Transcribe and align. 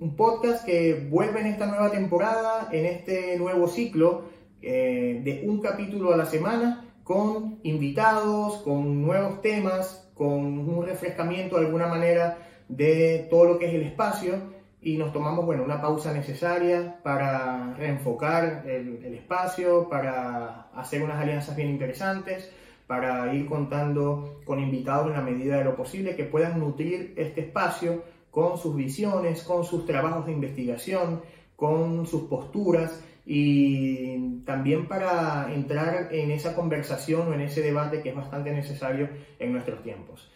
Un 0.00 0.16
podcast 0.16 0.64
que 0.64 1.06
vuelve 1.08 1.40
en 1.40 1.46
esta 1.46 1.66
nueva 1.66 1.92
temporada, 1.92 2.68
en 2.72 2.84
este 2.84 3.38
nuevo 3.38 3.68
ciclo 3.68 4.24
eh, 4.60 5.20
de 5.22 5.48
un 5.48 5.60
capítulo 5.60 6.12
a 6.12 6.16
la 6.16 6.26
semana, 6.26 6.84
con 7.04 7.60
invitados, 7.62 8.56
con 8.62 9.02
nuevos 9.02 9.40
temas, 9.40 10.10
con 10.14 10.68
un 10.68 10.84
refrescamiento 10.84 11.56
de 11.56 11.66
alguna 11.66 11.86
manera 11.86 12.38
de 12.68 13.28
todo 13.30 13.44
lo 13.44 13.58
que 13.58 13.66
es 13.66 13.74
el 13.74 13.82
espacio. 13.82 14.54
Y 14.82 14.96
nos 14.98 15.12
tomamos 15.12 15.46
bueno, 15.46 15.62
una 15.62 15.80
pausa 15.80 16.12
necesaria 16.12 16.98
para 17.04 17.74
reenfocar 17.74 18.64
el, 18.66 19.00
el 19.04 19.14
espacio, 19.14 19.88
para 19.88 20.70
hacer 20.74 21.04
unas 21.04 21.20
alianzas 21.20 21.54
bien 21.54 21.70
interesantes 21.70 22.50
para 22.86 23.32
ir 23.32 23.46
contando 23.46 24.40
con 24.44 24.60
invitados 24.60 25.06
en 25.06 25.14
la 25.14 25.22
medida 25.22 25.56
de 25.56 25.64
lo 25.64 25.74
posible 25.74 26.16
que 26.16 26.24
puedan 26.24 26.60
nutrir 26.60 27.14
este 27.16 27.40
espacio 27.40 28.02
con 28.34 28.58
sus 28.58 28.74
visiones, 28.74 29.44
con 29.44 29.64
sus 29.64 29.86
trabajos 29.86 30.26
de 30.26 30.32
investigación, 30.32 31.22
con 31.54 32.04
sus 32.04 32.22
posturas 32.22 33.00
y 33.24 34.40
también 34.40 34.88
para 34.88 35.54
entrar 35.54 36.08
en 36.12 36.32
esa 36.32 36.56
conversación 36.56 37.28
o 37.28 37.34
en 37.34 37.42
ese 37.42 37.62
debate 37.62 38.02
que 38.02 38.08
es 38.08 38.16
bastante 38.16 38.50
necesario 38.50 39.08
en 39.38 39.52
nuestros 39.52 39.84
tiempos. 39.84 40.32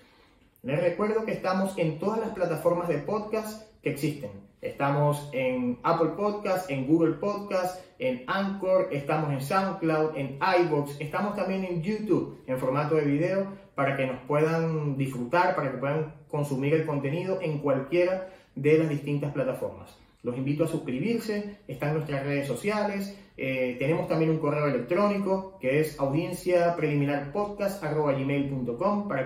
Les 0.62 0.80
recuerdo 0.80 1.24
que 1.24 1.32
estamos 1.32 1.76
en 1.76 1.98
todas 1.98 2.20
las 2.20 2.30
plataformas 2.30 2.88
de 2.88 2.98
podcast 2.98 3.68
que 3.82 3.90
existen. 3.90 4.30
Estamos 4.60 5.28
en 5.32 5.78
Apple 5.82 6.10
Podcast, 6.16 6.70
en 6.70 6.86
Google 6.86 7.14
Podcast, 7.14 7.84
en 7.98 8.22
Anchor, 8.28 8.88
estamos 8.92 9.32
en 9.32 9.40
SoundCloud, 9.40 10.16
en 10.16 10.38
iVoox, 10.60 11.00
estamos 11.00 11.34
también 11.34 11.64
en 11.64 11.82
YouTube 11.82 12.42
en 12.46 12.58
formato 12.58 12.94
de 12.94 13.04
video 13.04 13.67
para 13.78 13.96
que 13.96 14.08
nos 14.08 14.18
puedan 14.26 14.96
disfrutar, 14.96 15.54
para 15.54 15.70
que 15.70 15.78
puedan 15.78 16.12
consumir 16.28 16.74
el 16.74 16.84
contenido 16.84 17.38
en 17.40 17.58
cualquiera 17.58 18.28
de 18.56 18.76
las 18.76 18.88
distintas 18.88 19.32
plataformas. 19.32 19.96
Los 20.24 20.36
invito 20.36 20.64
a 20.64 20.66
suscribirse, 20.66 21.58
están 21.68 21.94
nuestras 21.94 22.24
redes 22.24 22.48
sociales, 22.48 23.16
eh, 23.36 23.76
tenemos 23.78 24.08
también 24.08 24.32
un 24.32 24.38
correo 24.38 24.66
electrónico 24.66 25.58
que 25.60 25.78
es 25.78 25.96
audiencia 26.00 26.74
para 26.74 26.88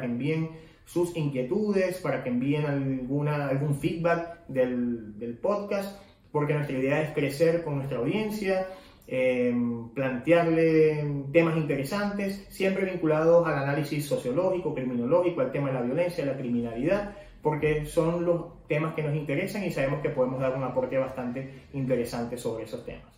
que 0.01 0.07
envíen 0.07 0.51
sus 0.85 1.17
inquietudes, 1.17 1.97
para 2.03 2.23
que 2.23 2.29
envíen 2.29 2.67
alguna, 2.67 3.49
algún 3.49 3.75
feedback 3.77 4.47
del 4.49 5.39
podcast, 5.41 5.99
porque 6.31 6.53
nuestra 6.53 6.77
idea 6.77 7.01
es 7.01 7.15
crecer 7.15 7.65
con 7.65 7.77
nuestra 7.79 8.01
audiencia, 8.01 8.67
eh, 9.07 9.55
plantearle 9.95 11.25
temas 11.33 11.57
interesantes, 11.57 12.47
siempre 12.49 12.85
vinculados 12.85 13.47
al 13.47 13.59
análisis 13.59 14.07
sociológico, 14.07 14.75
criminológico, 14.75 15.41
al 15.41 15.53
tema 15.53 15.69
de 15.69 15.75
la 15.75 15.83
violencia, 15.83 16.25
la 16.25 16.37
criminalidad, 16.37 17.17
porque 17.43 17.87
son 17.87 18.25
los 18.25 18.67
temas 18.69 18.95
que 18.95 19.03
nos 19.03 19.15
interesan 19.15 19.65
y 19.65 19.71
sabemos 19.71 20.01
que 20.01 20.11
podemos 20.11 20.41
dar 20.41 20.57
un 20.57 20.65
aporte 20.65 20.97
bastante 20.99 21.67
interesante 21.73 22.37
sobre 22.37 22.65
esos 22.65 22.85
temas. 22.85 23.13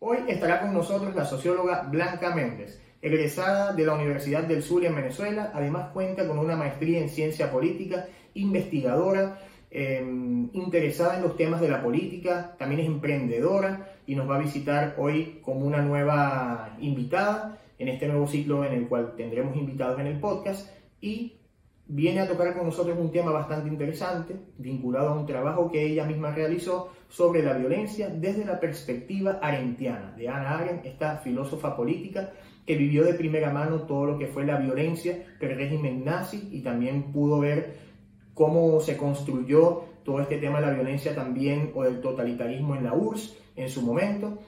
Hoy 0.00 0.18
estará 0.28 0.60
con 0.60 0.72
nosotros 0.72 1.14
la 1.14 1.24
socióloga 1.24 1.82
Blanca 1.90 2.34
Méndez 2.34 2.80
egresada 3.00 3.72
de 3.72 3.84
la 3.84 3.94
Universidad 3.94 4.42
del 4.44 4.62
Sur 4.62 4.84
en 4.84 4.94
Venezuela, 4.94 5.52
además 5.54 5.90
cuenta 5.92 6.26
con 6.26 6.38
una 6.38 6.56
maestría 6.56 6.98
en 6.98 7.08
ciencia 7.08 7.50
política, 7.50 8.06
investigadora, 8.34 9.38
em, 9.70 10.50
interesada 10.52 11.16
en 11.16 11.22
los 11.22 11.36
temas 11.36 11.60
de 11.60 11.68
la 11.68 11.82
política, 11.82 12.54
también 12.58 12.80
es 12.80 12.86
emprendedora 12.86 13.96
y 14.06 14.14
nos 14.14 14.28
va 14.28 14.36
a 14.36 14.40
visitar 14.40 14.94
hoy 14.98 15.40
como 15.42 15.66
una 15.66 15.82
nueva 15.82 16.76
invitada 16.80 17.58
en 17.78 17.88
este 17.88 18.08
nuevo 18.08 18.26
ciclo 18.26 18.64
en 18.64 18.72
el 18.72 18.88
cual 18.88 19.14
tendremos 19.16 19.56
invitados 19.56 20.00
en 20.00 20.06
el 20.06 20.18
podcast 20.18 20.70
y 21.00 21.34
viene 21.86 22.20
a 22.20 22.28
tocar 22.28 22.54
con 22.54 22.66
nosotros 22.66 22.98
un 22.98 23.10
tema 23.10 23.32
bastante 23.32 23.68
interesante 23.68 24.36
vinculado 24.58 25.08
a 25.08 25.18
un 25.18 25.26
trabajo 25.26 25.70
que 25.70 25.86
ella 25.86 26.04
misma 26.04 26.32
realizó 26.32 26.92
sobre 27.08 27.42
la 27.42 27.54
violencia 27.54 28.10
desde 28.10 28.44
la 28.44 28.60
perspectiva 28.60 29.38
arentiana. 29.40 30.12
De 30.16 30.28
Ana 30.28 30.58
Arendt, 30.58 30.84
esta 30.84 31.16
filósofa 31.18 31.74
política 31.74 32.32
que 32.66 32.76
vivió 32.76 33.04
de 33.04 33.14
primera 33.14 33.50
mano 33.50 33.82
todo 33.82 34.04
lo 34.04 34.18
que 34.18 34.26
fue 34.26 34.44
la 34.44 34.58
violencia 34.58 35.24
del 35.40 35.56
régimen 35.56 36.04
nazi 36.04 36.50
y 36.52 36.60
también 36.60 37.04
pudo 37.12 37.40
ver 37.40 37.87
cómo 38.38 38.78
se 38.78 38.96
construyó 38.96 39.82
todo 40.04 40.20
este 40.20 40.38
tema 40.38 40.60
de 40.60 40.66
la 40.68 40.72
violencia 40.72 41.12
también 41.12 41.72
o 41.74 41.82
del 41.82 42.00
totalitarismo 42.00 42.76
en 42.76 42.84
la 42.84 42.94
URSS 42.94 43.36
en 43.56 43.68
su 43.68 43.82
momento 43.82 44.38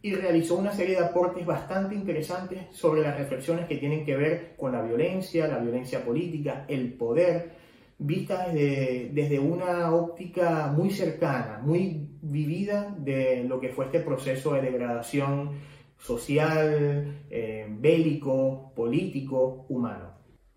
y 0.00 0.14
realizó 0.14 0.56
una 0.56 0.72
serie 0.72 0.96
de 0.96 1.04
aportes 1.04 1.44
bastante 1.44 1.94
interesantes 1.94 2.60
sobre 2.70 3.02
las 3.02 3.18
reflexiones 3.18 3.66
que 3.66 3.76
tienen 3.76 4.06
que 4.06 4.16
ver 4.16 4.54
con 4.56 4.72
la 4.72 4.80
violencia, 4.80 5.48
la 5.48 5.58
violencia 5.58 6.02
política, 6.02 6.64
el 6.66 6.94
poder, 6.94 7.50
vistas 7.98 8.54
desde, 8.54 9.10
desde 9.12 9.38
una 9.38 9.94
óptica 9.94 10.72
muy 10.74 10.88
cercana, 10.88 11.60
muy 11.62 12.08
vivida 12.22 12.96
de 12.98 13.44
lo 13.44 13.60
que 13.60 13.68
fue 13.68 13.84
este 13.84 14.00
proceso 14.00 14.54
de 14.54 14.62
degradación 14.62 15.50
social, 15.98 17.26
eh, 17.28 17.66
bélico, 17.68 18.72
político, 18.74 19.66
humano. 19.68 20.15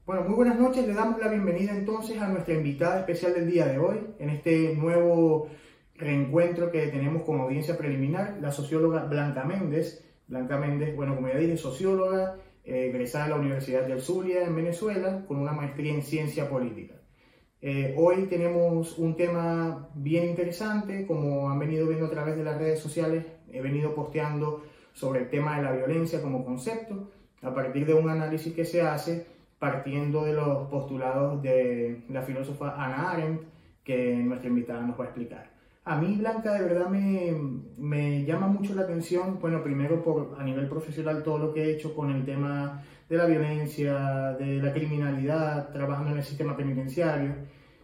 Bueno, 0.10 0.24
muy 0.24 0.38
buenas 0.38 0.58
noches, 0.58 0.88
le 0.88 0.96
damos 0.96 1.20
la 1.20 1.28
bienvenida 1.28 1.72
entonces 1.72 2.20
a 2.20 2.28
nuestra 2.28 2.56
invitada 2.56 3.02
especial 3.02 3.32
del 3.36 3.46
día 3.46 3.68
de 3.68 3.78
hoy, 3.78 4.00
en 4.18 4.32
este 4.32 4.74
nuevo 4.76 5.50
reencuentro 5.94 6.72
que 6.72 6.88
tenemos 6.88 7.22
como 7.22 7.44
audiencia 7.44 7.78
preliminar, 7.78 8.40
la 8.42 8.52
socióloga 8.52 9.04
Blanca 9.04 9.44
Méndez. 9.44 10.04
Blanca 10.28 10.58
Méndez, 10.58 10.96
bueno, 10.96 11.14
como 11.14 11.28
ya 11.28 11.38
dije, 11.38 11.58
socióloga, 11.58 12.38
eh, 12.64 12.88
egresada 12.90 13.26
de 13.26 13.30
la 13.30 13.36
Universidad 13.36 13.86
del 13.86 14.02
Zulia 14.02 14.46
en 14.46 14.56
Venezuela, 14.56 15.26
con 15.28 15.38
una 15.38 15.52
maestría 15.52 15.94
en 15.94 16.02
ciencia 16.02 16.50
política. 16.50 16.96
Eh, 17.62 17.94
hoy 17.96 18.26
tenemos 18.26 18.98
un 18.98 19.16
tema 19.16 19.90
bien 19.94 20.28
interesante, 20.28 21.06
como 21.06 21.52
han 21.52 21.60
venido 21.60 21.86
viendo 21.86 22.08
a 22.08 22.10
través 22.10 22.36
de 22.36 22.44
las 22.44 22.58
redes 22.58 22.80
sociales, 22.80 23.26
he 23.52 23.62
venido 23.62 23.94
posteando 23.94 24.64
sobre 24.92 25.20
el 25.20 25.30
tema 25.30 25.58
de 25.58 25.66
la 25.66 25.72
violencia 25.72 26.20
como 26.20 26.44
concepto, 26.44 27.12
a 27.44 27.54
partir 27.54 27.86
de 27.86 27.94
un 27.94 28.10
análisis 28.10 28.56
que 28.56 28.66
se 28.66 28.82
hace 28.82 29.38
partiendo 29.60 30.24
de 30.24 30.34
los 30.34 30.70
postulados 30.70 31.42
de 31.42 32.04
la 32.10 32.22
filósofa 32.22 32.74
Anna 32.78 33.12
Arendt, 33.12 33.44
que 33.84 34.16
nuestra 34.16 34.50
invitada 34.50 34.82
nos 34.82 35.00
va 35.00 35.04
a 35.04 35.08
explicar. 35.08 35.50
A 35.86 36.00
mí, 36.00 36.16
Blanca, 36.16 36.54
de 36.54 36.64
verdad 36.64 36.88
me, 36.88 37.36
me, 37.78 38.24
llama 38.24 38.48
mucho 38.48 38.76
la 38.76 38.84
atención, 38.84 39.40
bueno, 39.42 39.64
primero 39.64 40.04
por 40.04 40.36
a 40.38 40.44
nivel 40.44 40.68
profesional 40.68 41.24
todo 41.24 41.40
lo 41.40 41.54
que 41.54 41.64
he 41.64 41.72
hecho 41.72 41.96
con 41.96 42.12
el 42.12 42.26
tema 42.26 42.84
de 43.10 43.18
la 43.18 43.26
violencia, 43.26 44.36
de 44.40 44.62
la 44.62 44.72
criminalidad, 44.72 45.72
trabajando 45.72 46.12
en 46.12 46.18
el 46.18 46.24
sistema 46.24 46.56
penitenciario, 46.56 47.34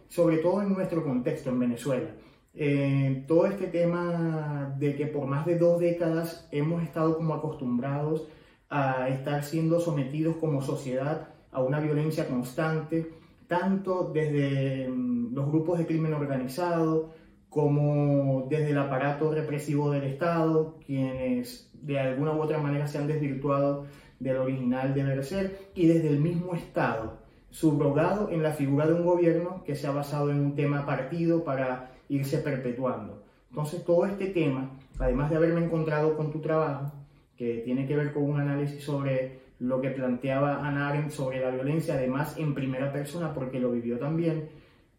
sobre 0.08 0.38
todo 0.38 0.62
en 0.62 0.72
nuestro 0.72 1.02
contexto 1.02 1.50
en 1.50 1.58
Venezuela. 1.58 2.10
Eh, 2.54 3.24
todo 3.26 3.46
este 3.46 3.66
tema 3.66 4.74
de 4.78 4.94
que 4.94 5.06
por 5.06 5.26
más 5.26 5.44
de 5.44 5.58
dos 5.58 5.80
décadas 5.80 6.48
hemos 6.52 6.82
estado 6.82 7.16
como 7.16 7.34
acostumbrados 7.34 8.28
a 8.70 9.08
estar 9.08 9.42
siendo 9.42 9.80
sometidos 9.80 10.36
como 10.36 10.62
sociedad 10.62 11.28
a 11.56 11.62
una 11.62 11.80
violencia 11.80 12.28
constante, 12.28 13.12
tanto 13.48 14.10
desde 14.12 14.88
mm, 14.88 15.34
los 15.34 15.48
grupos 15.48 15.78
de 15.78 15.86
crimen 15.86 16.12
organizado 16.12 17.14
como 17.48 18.46
desde 18.50 18.72
el 18.72 18.78
aparato 18.78 19.32
represivo 19.32 19.90
del 19.90 20.02
Estado, 20.02 20.76
quienes 20.84 21.70
de 21.72 21.98
alguna 21.98 22.32
u 22.34 22.42
otra 22.42 22.58
manera 22.58 22.86
se 22.86 22.98
han 22.98 23.06
desvirtuado 23.06 23.86
del 24.20 24.36
original 24.36 24.92
deber 24.92 25.24
ser, 25.24 25.70
y 25.74 25.86
desde 25.86 26.10
el 26.10 26.20
mismo 26.20 26.54
Estado, 26.54 27.20
subrogado 27.48 28.28
en 28.28 28.42
la 28.42 28.52
figura 28.52 28.86
de 28.86 28.92
un 28.92 29.06
gobierno 29.06 29.64
que 29.64 29.76
se 29.76 29.86
ha 29.86 29.92
basado 29.92 30.30
en 30.30 30.40
un 30.40 30.54
tema 30.54 30.84
partido 30.84 31.42
para 31.42 31.92
irse 32.10 32.36
perpetuando. 32.36 33.22
Entonces 33.48 33.82
todo 33.82 34.04
este 34.04 34.26
tema, 34.26 34.72
además 34.98 35.30
de 35.30 35.36
haberme 35.36 35.64
encontrado 35.64 36.18
con 36.18 36.30
tu 36.30 36.40
trabajo, 36.40 36.92
que 37.34 37.62
tiene 37.64 37.86
que 37.86 37.96
ver 37.96 38.12
con 38.12 38.24
un 38.24 38.40
análisis 38.40 38.84
sobre 38.84 39.45
lo 39.58 39.80
que 39.80 39.90
planteaba 39.90 40.66
Ana 40.66 40.88
Arendt 40.88 41.10
sobre 41.10 41.40
la 41.40 41.50
violencia, 41.50 41.94
además 41.94 42.36
en 42.38 42.54
primera 42.54 42.92
persona 42.92 43.32
porque 43.32 43.60
lo 43.60 43.72
vivió 43.72 43.98
también, 43.98 44.48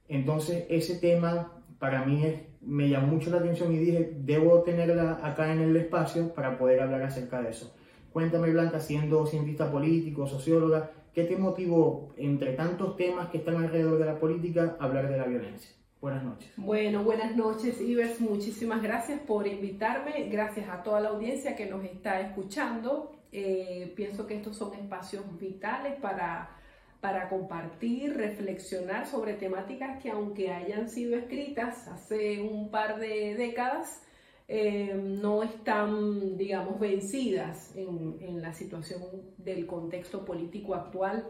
entonces 0.08 0.66
ese 0.70 0.96
tema 0.96 1.52
para 1.80 2.06
mí 2.06 2.24
me 2.62 2.90
llamó 2.90 3.08
mucho 3.08 3.30
la 3.30 3.38
atención 3.38 3.74
y 3.74 3.78
dije, 3.78 4.14
debo 4.18 4.62
tenerla 4.64 5.20
acá 5.22 5.52
en 5.52 5.62
el 5.62 5.76
espacio 5.76 6.34
para 6.34 6.58
poder 6.58 6.82
hablar 6.82 7.04
acerca 7.04 7.42
de 7.42 7.52
eso. 7.52 7.76
Cuéntame, 8.12 8.52
Blanca, 8.52 8.80
siendo 8.80 9.26
cientista 9.28 9.72
político, 9.72 10.26
socióloga, 10.26 10.92
¿qué 11.14 11.24
te 11.26 11.38
motivó, 11.38 12.14
entre 12.18 12.54
tantos 12.54 12.96
temas 12.98 13.30
que 13.30 13.38
están 13.38 13.58
alrededor 13.58 14.00
de 14.00 14.06
la 14.06 14.20
política, 14.20 14.76
hablar 14.80 15.10
de 15.10 15.18
la 15.18 15.26
violencia? 15.26 15.78
Buenas 16.02 16.24
noches. 16.24 16.52
Bueno, 16.58 17.04
buenas 17.04 17.36
noches, 17.36 17.82
Ivers. 17.82 18.22
Muchísimas 18.22 18.84
gracias 18.84 19.20
por 19.22 19.48
invitarme. 19.48 20.30
Gracias 20.30 20.70
a 20.70 20.84
toda 20.84 21.00
la 21.00 21.10
audiencia 21.10 21.56
que 21.56 21.66
nos 21.66 21.84
está 21.84 22.22
escuchando. 22.22 23.17
Eh, 23.32 23.94
pienso 23.96 24.26
que 24.26 24.36
estos 24.36 24.56
son 24.58 24.74
espacios 24.74 25.24
vitales 25.40 26.00
para, 26.00 26.50
para 27.02 27.30
compartir, 27.30 28.16
reflexionar 28.16 29.08
sobre 29.08 29.34
temáticas 29.34 30.02
que 30.02 30.10
aunque 30.10 30.52
hayan 30.52 30.90
sido 30.90 31.18
escritas 31.18 31.88
hace 31.88 32.42
un 32.42 32.72
par 32.72 33.00
de 33.00 33.36
décadas, 33.36 34.02
eh, 34.48 34.94
no 34.96 35.44
están, 35.44 36.38
digamos, 36.38 36.80
vencidas 36.80 37.76
en, 37.76 38.18
en 38.22 38.42
la 38.42 38.54
situación 38.54 39.02
del 39.38 39.66
contexto 39.68 40.24
político 40.24 40.74
actual, 40.74 41.28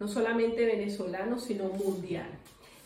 no 0.00 0.08
solamente 0.08 0.66
venezolano, 0.66 1.38
sino 1.38 1.68
mundial. 1.68 2.28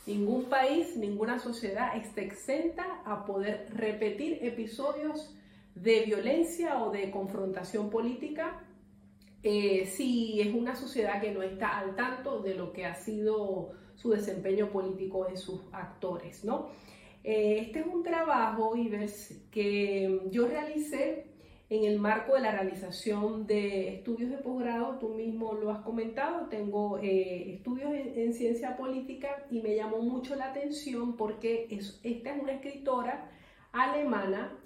Ningún 0.07 0.45
país, 0.45 0.97
ninguna 0.97 1.39
sociedad 1.39 1.97
está 1.97 2.21
exenta 2.21 3.01
a 3.05 3.25
poder 3.25 3.69
repetir 3.75 4.39
episodios 4.43 5.35
de 5.81 6.01
violencia 6.03 6.83
o 6.83 6.91
de 6.91 7.11
confrontación 7.11 7.91
política 7.91 8.67
eh, 9.43 9.87
si 9.87 10.41
es 10.41 10.53
una 10.53 10.75
sociedad 10.75 11.21
que 11.21 11.33
no 11.33 11.43
está 11.43 11.79
al 11.79 11.97
tanto 11.97 12.41
de 12.41 12.55
lo 12.55 12.73
que 12.73 12.85
ha 12.85 12.95
sido 12.95 13.71
su 13.95 14.11
desempeño 14.11 14.71
político 14.71 15.27
en 15.29 15.39
sus 15.39 15.63
actores, 15.73 16.45
¿no? 16.45 16.69
Eh, 17.25 17.59
este 17.67 17.81
es 17.81 17.87
un 17.87 18.03
trabajo, 18.03 18.77
Ivers, 18.77 19.47
que 19.51 20.21
yo 20.31 20.47
realicé 20.47 21.27
en 21.71 21.85
el 21.85 21.99
marco 21.99 22.35
de 22.35 22.41
la 22.41 22.51
realización 22.51 23.47
de 23.47 23.95
estudios 23.95 24.31
de 24.31 24.39
posgrado, 24.39 24.99
tú 24.99 25.11
mismo 25.11 25.55
lo 25.55 25.71
has 25.71 25.81
comentado, 25.81 26.49
tengo 26.49 26.99
eh, 26.99 27.55
estudios 27.55 27.93
en, 27.95 28.35
ciencia 28.35 28.77
política 28.77 29.47
y 29.51 29.61
me 29.61 29.77
llamó 29.77 29.99
mucho 29.99 30.35
la 30.35 30.47
atención 30.47 31.17
porque 31.17 31.69
esta 32.03 32.35
es 32.35 32.43
una 32.43 32.53
escritora 32.53 33.31
alemana 33.73 34.59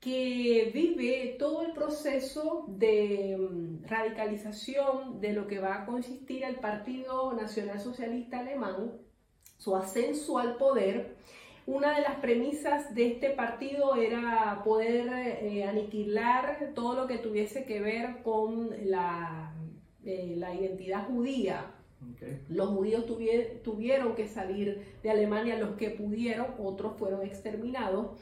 que 0.00 0.70
vive 0.72 1.36
todo 1.38 1.62
el 1.62 1.72
proceso 1.72 2.64
de 2.68 3.36
mm, 3.36 3.84
radicalización 3.86 5.20
de 5.20 5.32
lo 5.32 5.46
que 5.46 5.58
va 5.58 5.82
a 5.82 5.86
consistir 5.86 6.44
el 6.44 6.56
Partido 6.56 7.32
Nacional 7.32 7.80
Socialista 7.80 8.40
Alemán, 8.40 8.92
su 9.56 9.74
ascenso 9.74 10.38
al 10.38 10.56
poder. 10.56 11.16
Una 11.66 11.96
de 11.96 12.02
las 12.02 12.20
premisas 12.20 12.94
de 12.94 13.08
este 13.08 13.30
partido 13.30 13.96
era 13.96 14.62
poder 14.64 15.08
eh, 15.42 15.64
aniquilar 15.64 16.72
todo 16.74 16.94
lo 16.94 17.06
que 17.06 17.18
tuviese 17.18 17.64
que 17.66 17.80
ver 17.80 18.22
con 18.22 18.70
la, 18.88 19.52
eh, 20.04 20.34
la 20.36 20.54
identidad 20.54 21.06
judía. 21.08 21.74
Los 22.48 22.68
judíos 22.70 23.04
tuvieron 23.64 24.14
que 24.14 24.28
salir 24.28 24.96
de 25.02 25.10
Alemania, 25.10 25.58
los 25.58 25.76
que 25.76 25.90
pudieron, 25.90 26.54
otros 26.58 26.96
fueron 26.96 27.22
exterminados. 27.22 28.16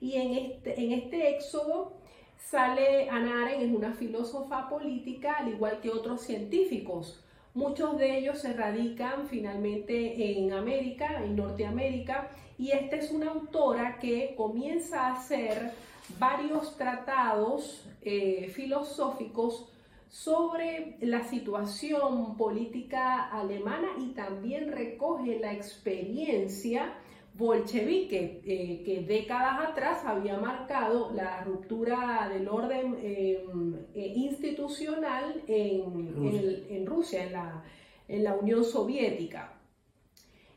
Y 0.00 0.14
en 0.14 0.34
este, 0.34 0.80
en 0.80 0.92
este 0.92 1.36
éxodo 1.36 1.92
sale 2.38 3.08
Ana 3.10 3.52
es 3.52 3.70
una 3.72 3.92
filósofa 3.92 4.68
política, 4.68 5.34
al 5.38 5.48
igual 5.48 5.80
que 5.80 5.90
otros 5.90 6.22
científicos. 6.22 7.22
Muchos 7.54 7.98
de 7.98 8.18
ellos 8.18 8.38
se 8.38 8.52
radican 8.52 9.26
finalmente 9.28 10.38
en 10.38 10.52
América, 10.52 11.24
en 11.24 11.36
Norteamérica, 11.36 12.28
y 12.58 12.70
esta 12.70 12.96
es 12.96 13.10
una 13.10 13.30
autora 13.30 13.98
que 13.98 14.34
comienza 14.36 15.06
a 15.06 15.14
hacer 15.14 15.72
varios 16.18 16.76
tratados 16.76 17.84
eh, 18.02 18.50
filosóficos 18.54 19.70
sobre 20.08 20.96
la 21.00 21.24
situación 21.24 22.36
política 22.36 23.28
alemana 23.30 23.88
y 24.00 24.08
también 24.08 24.70
recoge 24.72 25.38
la 25.38 25.52
experiencia 25.52 26.94
bolchevique, 27.36 28.40
eh, 28.44 28.82
que 28.84 29.02
décadas 29.02 29.68
atrás 29.68 30.04
había 30.04 30.38
marcado 30.38 31.12
la 31.12 31.44
ruptura 31.44 32.30
del 32.32 32.48
orden 32.48 32.96
em, 33.02 33.74
eh, 33.94 34.12
institucional 34.16 35.42
en, 35.46 36.86
Rusia, 36.86 37.24
en, 37.24 37.32
la, 37.32 37.64
en 38.08 38.24
la 38.24 38.34
Unión 38.34 38.64
Soviética. 38.64 39.52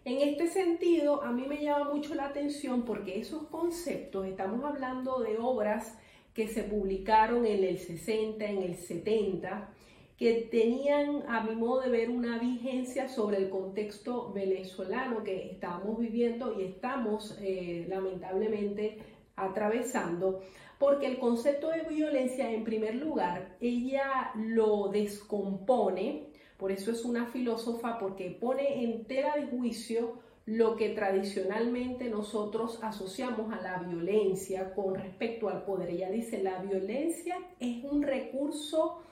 En 0.05 0.19
este 0.27 0.47
sentido, 0.47 1.21
a 1.21 1.31
mí 1.31 1.45
me 1.45 1.61
llama 1.61 1.93
mucho 1.93 2.15
la 2.15 2.27
atención 2.27 2.83
porque 2.83 3.19
esos 3.19 3.43
conceptos, 3.47 4.25
estamos 4.25 4.63
hablando 4.63 5.19
de 5.19 5.37
obras 5.37 5.97
que 6.33 6.47
se 6.47 6.63
publicaron 6.63 7.45
en 7.45 7.63
el 7.63 7.77
60, 7.77 8.45
en 8.45 8.63
el 8.63 8.75
70, 8.75 9.69
que 10.19 10.49
tenían, 10.51 11.23
a 11.29 11.43
mi 11.43 11.55
modo 11.55 11.79
de 11.79 11.89
ver, 11.89 12.09
una 12.09 12.37
vigencia 12.37 13.07
sobre 13.07 13.37
el 13.37 13.49
contexto 13.49 14.33
venezolano 14.33 15.23
que 15.23 15.51
estamos 15.51 15.97
viviendo 15.97 16.59
y 16.59 16.65
estamos 16.65 17.37
eh, 17.39 17.85
lamentablemente 17.87 18.97
atravesando, 19.37 20.41
porque 20.77 21.07
el 21.07 21.19
concepto 21.19 21.69
de 21.69 21.83
violencia, 21.83 22.51
en 22.51 22.65
primer 22.65 22.95
lugar, 22.95 23.55
ella 23.61 24.31
lo 24.35 24.89
descompone, 24.89 26.27
por 26.57 26.73
eso 26.73 26.91
es 26.91 27.05
una 27.05 27.27
filósofa, 27.27 27.97
porque 27.97 28.29
pone 28.29 28.83
en 28.83 29.05
tela 29.05 29.37
de 29.37 29.47
juicio 29.47 30.19
lo 30.45 30.75
que 30.75 30.89
tradicionalmente 30.89 32.09
nosotros 32.09 32.79
asociamos 32.83 33.53
a 33.53 33.61
la 33.61 33.77
violencia 33.77 34.73
con 34.73 34.95
respecto 34.95 35.47
al 35.47 35.63
poder. 35.63 35.91
Ella 35.91 36.09
dice, 36.09 36.43
la 36.43 36.61
violencia 36.61 37.37
es 37.61 37.85
un 37.85 38.01
recurso 38.01 39.03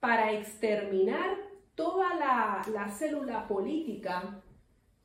para 0.00 0.32
exterminar 0.32 1.36
toda 1.74 2.14
la, 2.14 2.88
célula 2.90 3.46
política 3.46 4.42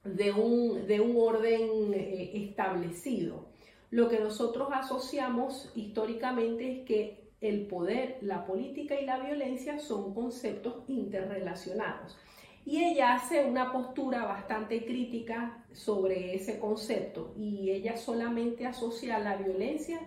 de 0.04 0.32
un, 0.32 0.88
de 0.88 1.00
un 1.00 1.16
orden 1.18 1.94
eh, 1.94 2.32
establecido. 2.34 3.46
Lo 3.92 4.10
que 4.10 4.20
nosotros 4.20 4.70
asociamos 4.74 5.72
históricamente 5.76 6.72
es 6.72 6.86
que 6.86 7.32
el 7.42 7.68
poder, 7.68 8.18
la 8.22 8.46
política 8.46 9.00
y 9.00 9.06
la 9.06 9.20
violencia 9.20 9.80
son 9.80 10.14
conceptos 10.14 10.84
interrelacionados. 10.88 12.18
Y 12.66 12.84
ella 12.84 13.14
hace 13.14 13.46
una 13.46 13.72
postura 13.72 14.26
bastante 14.26 14.86
crítica 14.86 15.64
sobre 15.72 16.34
ese 16.34 16.58
concepto 16.60 17.34
y 17.38 17.70
ella 17.70 17.96
solamente 17.96 18.66
asocia 18.66 19.20
la 19.20 19.36
violencia, 19.36 20.00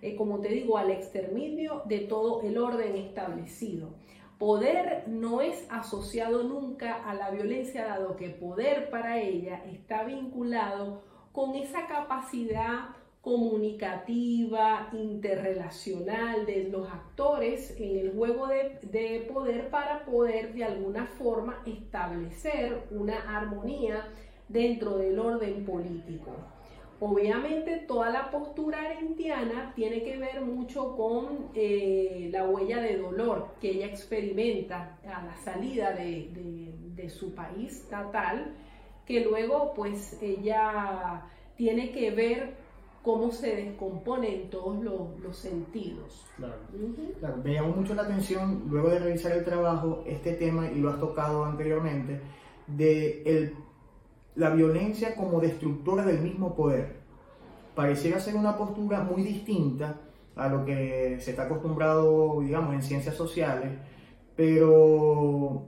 eh, 0.00 0.16
como 0.16 0.40
te 0.40 0.48
digo, 0.48 0.78
al 0.78 0.90
exterminio 0.90 1.82
de 1.84 2.00
todo 2.00 2.42
el 2.42 2.56
orden 2.56 2.96
establecido. 2.96 3.90
Poder 4.38 5.02
no 5.08 5.40
es 5.40 5.66
asociado 5.68 6.44
nunca 6.44 7.08
a 7.08 7.14
la 7.14 7.30
violencia, 7.30 7.84
dado 7.86 8.16
que 8.16 8.30
poder 8.30 8.88
para 8.88 9.18
ella 9.18 9.64
está 9.66 10.04
vinculado 10.04 11.02
con 11.32 11.56
esa 11.56 11.88
capacidad 11.88 12.90
comunicativa, 13.20 14.90
interrelacional 14.92 16.46
de 16.46 16.68
los 16.68 16.88
actores 16.88 17.74
en 17.80 17.98
el 17.98 18.12
juego 18.12 18.46
de, 18.46 18.78
de, 18.82 19.28
poder 19.32 19.70
para 19.70 20.04
poder 20.04 20.54
de 20.54 20.64
alguna 20.64 21.06
forma 21.06 21.60
establecer 21.66 22.86
una 22.92 23.36
armonía 23.36 24.08
dentro 24.48 24.96
del 24.98 25.18
orden 25.18 25.64
político. 25.64 26.30
Obviamente 27.00 27.84
toda 27.86 28.10
la 28.10 28.28
postura 28.28 28.80
arentiana 28.82 29.72
tiene 29.76 30.02
que 30.02 30.16
ver 30.16 30.40
mucho 30.40 30.96
con 30.96 31.50
eh, 31.54 32.28
la 32.32 32.44
huella 32.44 32.80
de 32.80 32.96
dolor 32.96 33.54
que 33.60 33.70
ella 33.70 33.86
experimenta 33.86 34.98
a 35.04 35.24
la 35.24 35.36
salida 35.36 35.92
de, 35.92 37.08
su 37.08 37.34
país 37.34 37.88
natal, 37.90 38.52
que 39.06 39.24
luego 39.24 39.72
pues 39.74 40.18
ella 40.20 41.22
tiene 41.56 41.90
que 41.90 42.10
ver 42.10 42.54
cómo 43.02 43.30
se 43.30 43.56
descompone 43.56 44.42
en 44.42 44.50
todos 44.50 44.82
los, 44.82 45.38
sentidos. 45.38 46.26
Claro. 46.36 46.56
Me 47.42 47.54
llamó 47.54 47.76
mucho 47.76 47.94
la 47.94 48.02
atención, 48.02 48.64
luego 48.68 48.90
de 48.90 48.98
revisar 48.98 49.32
el 49.32 49.44
trabajo, 49.44 50.02
este 50.06 50.34
tema, 50.34 50.70
y 50.70 50.80
lo 50.80 50.90
has 50.90 50.98
tocado 50.98 51.44
anteriormente, 51.46 52.20
de 52.66 53.22
el 53.22 53.54
la 54.38 54.50
violencia 54.50 55.16
como 55.16 55.40
destructora 55.40 56.04
del 56.04 56.20
mismo 56.20 56.54
poder. 56.54 56.94
Pareciera 57.74 58.20
ser 58.20 58.36
una 58.36 58.56
postura 58.56 59.00
muy 59.02 59.22
distinta 59.22 59.96
a 60.36 60.48
lo 60.48 60.64
que 60.64 61.18
se 61.20 61.32
está 61.32 61.42
acostumbrado, 61.42 62.40
digamos, 62.40 62.72
en 62.74 62.82
ciencias 62.82 63.16
sociales, 63.16 63.72
pero 64.36 65.66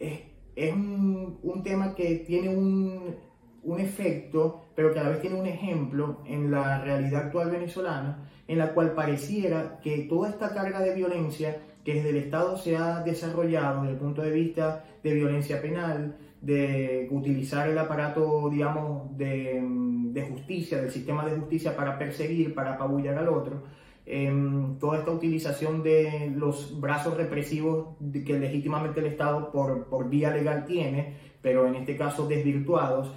es, 0.00 0.72
un, 0.72 1.62
tema 1.62 1.94
que 1.94 2.16
tiene 2.26 2.48
un, 2.48 3.14
un 3.62 3.80
efecto, 3.80 4.64
pero 4.74 4.92
que 4.92 4.98
a 4.98 5.04
la 5.04 5.10
vez 5.10 5.20
tiene 5.20 5.40
un 5.40 5.46
ejemplo 5.46 6.22
en 6.26 6.50
la 6.50 6.80
realidad 6.80 7.26
actual 7.26 7.50
venezolana, 7.50 8.28
en 8.48 8.58
la 8.58 8.74
cual 8.74 8.94
pareciera 8.94 9.78
que 9.80 10.06
toda 10.08 10.30
esta 10.30 10.52
carga 10.52 10.80
de 10.80 10.94
violencia 10.94 11.62
que 11.84 11.94
desde 11.94 12.10
el 12.10 12.16
Estado 12.16 12.58
se 12.58 12.76
ha 12.76 13.00
desarrollado 13.04 13.82
desde 13.82 13.94
el 13.94 14.00
punto 14.00 14.22
de 14.22 14.30
vista 14.32 14.84
de 15.02 15.14
violencia 15.14 15.60
penal, 15.60 16.16
de 16.40 17.08
utilizar 17.10 17.68
el 17.68 17.78
aparato, 17.78 18.48
digamos, 18.50 19.16
de, 19.16 20.26
justicia, 20.30 20.80
del 20.80 20.90
sistema 20.90 21.24
de 21.24 21.36
justicia 21.38 21.76
para 21.76 21.98
perseguir, 21.98 22.54
para 22.54 22.74
apabullar 22.74 23.18
al 23.18 23.28
otro, 23.28 23.62
em, 24.06 24.78
toda 24.78 24.98
esta 24.98 25.10
utilización 25.10 25.82
de 25.82 26.32
los 26.34 26.80
brazos 26.80 27.16
represivos 27.16 27.96
que 28.26 28.38
legítimamente 28.38 29.00
el 29.00 29.06
Estado 29.06 29.50
por, 29.52 29.84
por 29.86 30.08
vía 30.08 30.30
legal 30.30 30.64
tiene, 30.64 31.14
pero 31.42 31.66
en 31.66 31.76
este 31.76 31.96
caso 31.96 32.26
desvirtuados, 32.26 33.12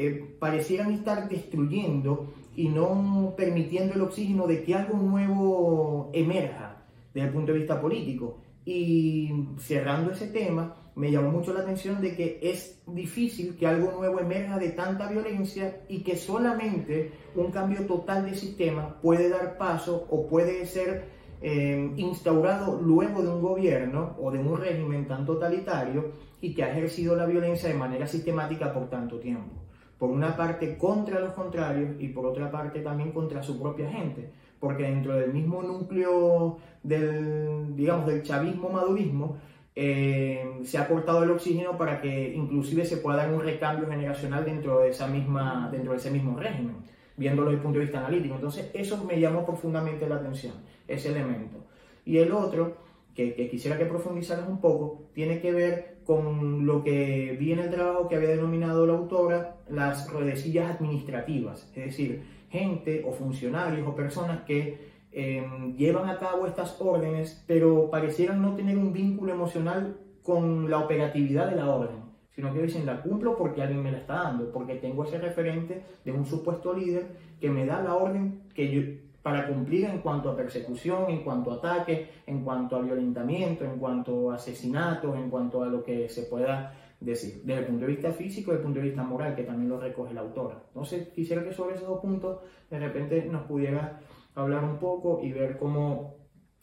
eh, 0.00 0.36
parecieran 0.38 0.92
estar 0.92 1.28
destruyendo 1.28 2.32
y 2.54 2.68
no 2.68 3.34
permitiendo 3.36 3.94
el 3.94 4.00
oxígeno 4.02 4.46
de 4.46 4.62
que 4.62 4.74
algo 4.74 4.96
nuevo 4.96 6.10
emerja 6.12 6.82
desde 7.12 7.26
el 7.28 7.34
punto 7.34 7.52
de 7.52 7.58
vista 7.58 7.80
político. 7.80 8.38
Y 8.64 9.32
cerrando 9.58 10.12
ese 10.12 10.28
tema, 10.28 10.76
me 10.98 11.12
llamó 11.12 11.30
mucho 11.30 11.52
la 11.52 11.60
atención 11.60 12.00
de 12.00 12.16
que 12.16 12.40
es 12.42 12.82
difícil 12.88 13.56
que 13.56 13.68
algo 13.68 13.92
nuevo 13.92 14.18
emerja 14.18 14.58
de 14.58 14.70
tanta 14.70 15.08
violencia 15.08 15.82
y 15.88 16.02
que 16.02 16.16
solamente 16.16 17.12
un 17.36 17.52
cambio 17.52 17.86
total 17.86 18.24
de 18.24 18.34
sistema 18.34 19.00
puede 19.00 19.28
dar 19.28 19.56
paso 19.56 20.08
o 20.10 20.26
puede 20.26 20.66
ser 20.66 21.04
eh, 21.40 21.92
instaurado 21.96 22.80
luego 22.82 23.22
de 23.22 23.28
un 23.28 23.40
gobierno 23.40 24.16
o 24.20 24.32
de 24.32 24.40
un 24.40 24.58
régimen 24.60 25.06
tan 25.06 25.24
totalitario 25.24 26.10
y 26.40 26.52
que 26.52 26.64
ha 26.64 26.72
ejercido 26.72 27.14
la 27.14 27.26
violencia 27.26 27.68
de 27.68 27.76
manera 27.76 28.08
sistemática 28.08 28.74
por 28.74 28.90
tanto 28.90 29.20
tiempo. 29.20 29.54
por 29.98 30.10
una 30.10 30.36
parte 30.36 30.78
contra 30.78 31.18
los 31.18 31.32
contrarios 31.32 31.90
y 31.98 32.08
por 32.08 32.24
otra 32.26 32.50
parte 32.52 32.80
también 32.80 33.10
contra 33.10 33.42
su 33.42 33.60
propia 33.60 33.90
gente, 33.90 34.30
porque 34.60 34.84
dentro 34.84 35.16
del 35.16 35.32
mismo 35.32 35.60
núcleo 35.60 36.58
del, 36.84 37.74
digamos, 37.74 38.06
del 38.06 38.22
chavismo-madurismo, 38.22 39.36
eh, 39.80 40.44
se 40.64 40.76
ha 40.76 40.88
cortado 40.88 41.22
el 41.22 41.30
oxígeno 41.30 41.78
para 41.78 42.00
que 42.00 42.34
inclusive 42.34 42.84
se 42.84 42.96
pueda 42.96 43.18
dar 43.18 43.32
un 43.32 43.40
recambio 43.40 43.88
generacional 43.88 44.44
dentro 44.44 44.80
de, 44.80 44.88
esa 44.88 45.06
misma, 45.06 45.68
dentro 45.70 45.92
de 45.92 45.98
ese 45.98 46.10
mismo 46.10 46.36
régimen, 46.36 46.78
viéndolo 47.16 47.50
desde 47.50 47.58
el 47.58 47.62
punto 47.62 47.78
de 47.78 47.84
vista 47.84 48.00
analítico. 48.00 48.34
Entonces, 48.34 48.72
eso 48.74 49.04
me 49.04 49.20
llamó 49.20 49.46
profundamente 49.46 50.08
la 50.08 50.16
atención, 50.16 50.54
ese 50.88 51.10
elemento. 51.10 51.58
Y 52.04 52.18
el 52.18 52.32
otro, 52.32 52.76
que, 53.14 53.34
que 53.34 53.48
quisiera 53.48 53.78
que 53.78 53.84
profundizaras 53.84 54.48
un 54.48 54.60
poco, 54.60 55.04
tiene 55.14 55.40
que 55.40 55.52
ver 55.52 55.98
con 56.04 56.66
lo 56.66 56.82
que 56.82 57.36
vi 57.38 57.52
en 57.52 57.60
el 57.60 57.70
trabajo 57.70 58.08
que 58.08 58.16
había 58.16 58.30
denominado 58.30 58.84
la 58.84 58.94
autora 58.94 59.58
las 59.68 60.10
ruedecillas 60.10 60.74
administrativas, 60.74 61.70
es 61.76 61.84
decir, 61.84 62.24
gente 62.50 63.04
o 63.06 63.12
funcionarios 63.12 63.86
o 63.86 63.94
personas 63.94 64.42
que 64.42 64.87
Em, 65.10 65.74
llevan 65.76 66.08
a 66.08 66.18
cabo 66.18 66.46
estas 66.46 66.80
órdenes, 66.80 67.42
pero 67.46 67.90
parecieran 67.90 68.42
no 68.42 68.54
tener 68.54 68.76
un 68.76 68.92
vínculo 68.92 69.32
emocional 69.32 69.96
con 70.22 70.70
la 70.70 70.78
operatividad 70.78 71.48
de 71.48 71.56
la 71.56 71.70
orden, 71.70 72.02
sino 72.34 72.52
que 72.52 72.62
dicen 72.62 72.84
la 72.84 73.00
cumplo 73.00 73.36
porque 73.36 73.62
alguien 73.62 73.82
me 73.82 73.90
la 73.90 73.98
está 73.98 74.22
dando, 74.24 74.52
porque 74.52 74.74
tengo 74.74 75.04
ese 75.04 75.18
referente 75.18 75.82
de 76.04 76.12
un 76.12 76.26
supuesto 76.26 76.74
líder 76.74 77.06
que 77.40 77.48
me 77.48 77.64
da 77.64 77.82
la 77.82 77.94
orden 77.94 78.42
que 78.54 78.70
yo, 78.70 78.82
para 79.22 79.46
cumplir 79.46 79.86
en 79.86 79.98
cuanto 79.98 80.30
a 80.30 80.36
persecución, 80.36 81.10
en 81.10 81.24
cuanto 81.24 81.52
a 81.52 81.54
ataque, 81.56 82.08
en 82.26 82.44
cuanto 82.44 82.76
a 82.76 82.82
violentamiento, 82.82 83.64
en 83.64 83.78
cuanto 83.78 84.30
a 84.30 84.34
asesinatos, 84.34 85.16
en 85.16 85.30
cuanto 85.30 85.62
a 85.62 85.66
lo 85.68 85.82
que 85.82 86.08
se 86.08 86.24
pueda 86.24 86.74
decir, 87.00 87.42
desde 87.44 87.60
el 87.60 87.66
punto 87.66 87.86
de 87.86 87.92
vista 87.92 88.12
físico 88.12 88.50
y 88.50 88.54
desde 88.54 88.60
el 88.60 88.64
punto 88.64 88.80
de 88.80 88.86
vista 88.86 89.02
moral, 89.02 89.34
que 89.34 89.44
también 89.44 89.70
lo 89.70 89.80
recoge 89.80 90.12
la 90.12 90.20
autora. 90.20 90.62
Entonces, 90.68 91.08
quisiera 91.08 91.42
que 91.42 91.52
sobre 91.52 91.76
esos 91.76 91.88
dos 91.88 92.00
puntos 92.00 92.40
de 92.70 92.78
repente 92.78 93.24
nos 93.24 93.42
pudiera 93.42 94.00
hablar 94.38 94.64
un 94.64 94.78
poco 94.78 95.20
y 95.22 95.32
ver 95.32 95.58
cómo 95.58 96.16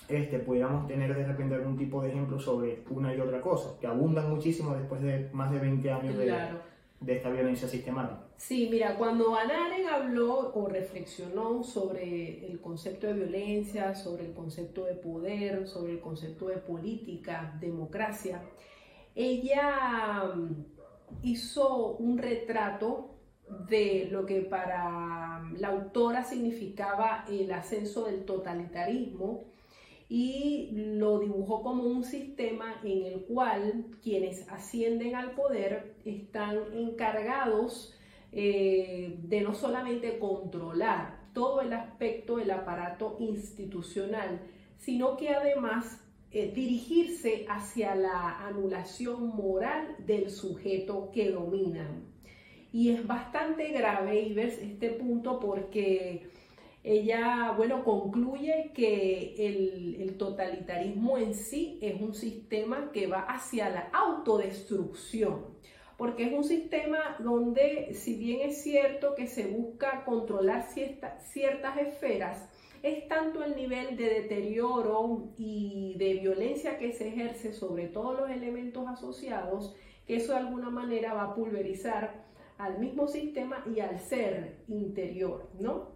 este, 0.08 0.40
pudiéramos 0.40 0.88
tener 0.88 1.16
de 1.16 1.26
repente 1.26 1.56
algún 1.56 1.78
tipo 1.78 2.02
de 2.02 2.10
ejemplo 2.10 2.40
sobre 2.40 2.84
una 2.90 3.14
y 3.14 3.20
otra 3.20 3.42
cosa, 3.42 3.78
que 3.80 3.88
abundan 3.88 4.30
muchísimo 4.30 4.76
después 4.76 5.02
de 5.02 5.30
más 5.34 5.52
de 5.52 5.60
20 5.60 5.92
años 5.92 6.18
de, 6.18 6.34
de, 7.00 7.16
esta 7.16 7.30
violencia 7.30 7.68
sistemática. 7.68 8.22
Sí, 8.38 8.68
mira, 8.70 8.98
cuando 8.98 9.36
Anaren 9.36 9.88
habló 9.88 10.54
o 10.54 10.68
reflexionó 10.68 11.64
sobre 11.64 12.46
el 12.46 12.60
concepto 12.60 13.08
de 13.08 13.14
violencia, 13.14 13.96
sobre 13.96 14.26
el 14.26 14.34
concepto 14.34 14.86
de 14.86 14.94
poder, 14.94 15.68
sobre 15.68 15.94
el 15.94 16.00
concepto 16.00 16.48
de 16.48 16.58
política, 16.58 17.58
democracia, 17.60 18.42
ella 19.16 20.34
mm, 20.36 20.66
hizo 21.24 21.96
un 21.96 22.18
retrato 22.18 23.15
de 23.68 24.08
lo 24.12 24.26
que 24.26 24.42
para 24.42 25.42
la 25.58 25.68
autora 25.68 26.24
significaba 26.24 27.26
el 27.30 27.52
ascenso 27.52 28.06
del 28.06 28.26
totalitarismo 28.26 29.46
y 30.08 30.70
lo 30.72 31.20
dibujó 31.20 31.62
como 31.64 31.84
un 31.84 32.04
sistema 32.04 32.80
en 32.84 33.06
el 33.06 33.22
cual 33.26 33.86
quienes 34.04 34.48
ascienden 34.50 35.16
al 35.16 35.32
poder 35.32 35.96
están 36.06 36.58
encargados 36.74 37.94
eh, 38.32 39.18
de 39.24 39.42
no 39.42 39.54
solamente 39.54 40.20
controlar 40.20 41.26
todo 41.34 41.62
el 41.62 41.74
aspecto 41.74 42.38
del 42.38 42.52
aparato 42.52 43.18
institucional, 43.20 44.42
sino 44.78 45.18
que 45.18 45.30
además 45.30 46.02
eh, 46.32 46.52
dirigirse 46.54 47.46
hacia 47.50 47.96
la 47.96 48.46
anulación 48.46 49.28
moral 49.36 49.96
del 50.00 50.30
sujeto 50.30 51.10
que 51.14 51.32
dominan. 51.32 52.15
Y 52.76 52.90
es 52.90 53.08
bastante 53.08 53.70
grave, 53.70 54.20
Ivers, 54.20 54.58
este 54.58 54.90
punto 54.90 55.40
porque 55.40 56.28
ella, 56.84 57.54
bueno, 57.56 57.86
concluye 57.86 58.72
que 58.76 59.34
el, 59.38 59.96
el, 60.02 60.18
totalitarismo 60.18 61.18
en 61.18 61.36
sí 61.36 61.80
es 61.82 62.02
un 62.02 62.14
sistema 62.14 62.92
que 62.92 63.08
va 63.08 63.22
hacia 63.22 63.70
la 63.70 63.90
autodestrucción, 63.94 65.46
porque 65.96 66.26
es 66.26 66.34
un 66.34 66.44
sistema 66.44 67.16
donde, 67.20 67.94
si 67.94 68.18
bien 68.18 68.42
es 68.42 68.62
cierto 68.62 69.16
que 69.16 69.28
se 69.28 69.48
busca 69.48 70.04
controlar 70.04 70.68
ciertas 70.68 71.78
esferas, 71.78 72.50
es 72.84 73.08
tanto 73.08 73.42
el 73.42 73.56
nivel 73.56 73.96
de 73.96 74.10
deterioro 74.10 75.30
y 75.38 75.96
de 75.98 76.16
violencia 76.16 76.78
que 76.78 76.92
se 76.92 77.08
ejerce 77.08 77.54
sobre 77.54 77.88
todos 77.88 78.20
los 78.20 78.30
elementos 78.30 78.86
asociados, 78.86 79.74
que 80.06 80.18
eso 80.18 80.34
de 80.34 80.40
alguna 80.40 80.70
manera 80.70 81.14
va 81.14 81.24
a 81.24 81.36
pulverizar 81.36 82.35
al 82.58 82.80
mismo 82.80 83.08
sistema 83.08 83.64
y 83.74 83.80
al 83.80 84.00
ser 84.00 84.64
interior, 84.68 85.50
¿no? 85.60 85.96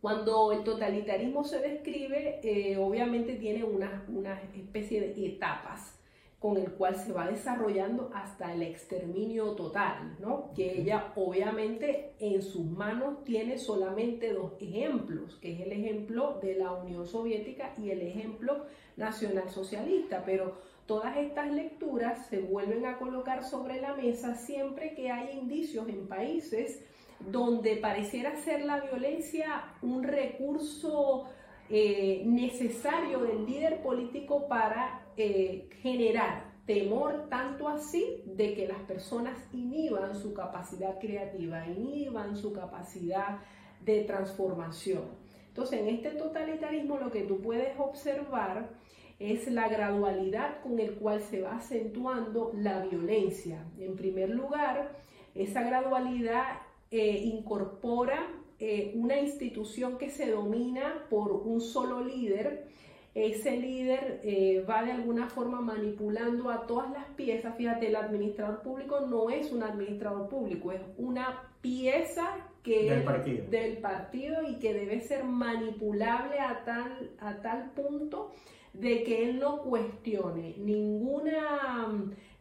Cuando 0.00 0.52
el 0.52 0.62
totalitarismo 0.62 1.42
se 1.44 1.58
describe, 1.58 2.40
eh, 2.42 2.76
obviamente 2.76 3.34
tiene 3.34 3.64
una, 3.64 4.04
una 4.08 4.40
especie 4.54 5.00
de 5.00 5.26
etapas 5.26 5.98
con 6.38 6.56
el 6.56 6.70
cual 6.72 6.94
se 6.94 7.12
va 7.12 7.28
desarrollando 7.28 8.10
hasta 8.14 8.52
el 8.52 8.62
exterminio 8.62 9.52
total, 9.56 10.16
¿no? 10.20 10.52
Que 10.54 10.80
ella 10.80 11.12
obviamente 11.16 12.14
en 12.20 12.42
sus 12.42 12.64
manos 12.64 13.24
tiene 13.24 13.58
solamente 13.58 14.32
dos 14.32 14.52
ejemplos, 14.60 15.34
que 15.36 15.54
es 15.54 15.60
el 15.60 15.72
ejemplo 15.72 16.38
de 16.40 16.54
la 16.54 16.72
Unión 16.72 17.06
Soviética 17.06 17.74
y 17.76 17.90
el 17.90 18.02
ejemplo 18.02 18.66
nacionalsocialista, 18.96 20.22
pero 20.24 20.58
Todas 20.88 21.18
estas 21.18 21.52
lecturas 21.52 22.28
se 22.28 22.40
vuelven 22.40 22.86
a 22.86 22.96
colocar 22.96 23.44
sobre 23.44 23.78
la 23.78 23.92
mesa 23.92 24.34
siempre 24.34 24.94
que 24.94 25.10
hay 25.10 25.36
indicios 25.36 25.86
en 25.86 26.08
países 26.08 26.82
donde 27.20 27.76
pareciera 27.76 28.34
ser 28.36 28.64
la 28.64 28.80
violencia 28.80 29.64
un 29.82 30.02
recurso 30.02 31.26
eh, 31.68 32.22
necesario 32.24 33.18
del 33.18 33.44
líder 33.44 33.82
político 33.82 34.48
para 34.48 35.04
eh, 35.18 35.68
generar 35.82 36.54
temor 36.64 37.28
tanto 37.28 37.68
así 37.68 38.22
de 38.24 38.54
que 38.54 38.66
las 38.66 38.80
personas 38.80 39.36
inhiban 39.52 40.14
su 40.14 40.32
capacidad 40.32 40.98
creativa, 40.98 41.66
inhiban 41.66 42.34
su 42.34 42.54
capacidad 42.54 43.40
de 43.84 44.04
transformación. 44.04 45.02
Entonces, 45.48 45.80
en 45.80 45.88
este 45.88 46.12
totalitarismo 46.12 46.96
lo 46.96 47.10
que 47.10 47.24
tú 47.24 47.42
puedes 47.42 47.78
observar 47.78 48.70
es 49.18 49.50
la 49.50 49.68
gradualidad 49.68 50.60
con 50.62 50.78
el 50.78 50.94
cual 50.94 51.20
se 51.20 51.42
va 51.42 51.56
acentuando 51.56 52.52
la 52.54 52.80
violencia. 52.86 53.64
En 53.78 53.96
primer 53.96 54.30
lugar, 54.30 54.96
esa 55.34 55.62
gradualidad 55.62 56.44
eh, 56.90 57.22
incorpora 57.24 58.28
eh, 58.60 58.92
una 58.94 59.18
institución 59.20 59.98
que 59.98 60.10
se 60.10 60.30
domina 60.30 61.06
por 61.10 61.32
un 61.32 61.60
solo 61.60 62.04
líder. 62.04 62.66
Ese 63.14 63.56
líder 63.56 64.20
eh, 64.22 64.64
va 64.68 64.84
de 64.84 64.92
alguna 64.92 65.28
forma 65.28 65.60
manipulando 65.60 66.50
a 66.50 66.66
todas 66.66 66.90
las 66.92 67.06
piezas. 67.16 67.56
Fíjate, 67.56 67.88
el 67.88 67.96
administrador 67.96 68.62
público 68.62 69.00
no 69.00 69.30
es 69.30 69.50
un 69.50 69.64
administrador 69.64 70.28
público, 70.28 70.70
es 70.70 70.82
una 70.96 71.42
pieza 71.60 72.36
que 72.62 72.88
del 72.90 73.02
partido. 73.02 73.46
del 73.50 73.78
partido 73.78 74.48
y 74.48 74.60
que 74.60 74.74
debe 74.74 75.00
ser 75.00 75.24
manipulable 75.24 76.38
a 76.38 76.62
tal, 76.64 77.10
a 77.18 77.36
tal 77.42 77.70
punto 77.70 78.30
de 78.72 79.02
que 79.02 79.28
él 79.28 79.38
no 79.38 79.62
cuestione 79.62 80.54
ninguna, 80.58 81.88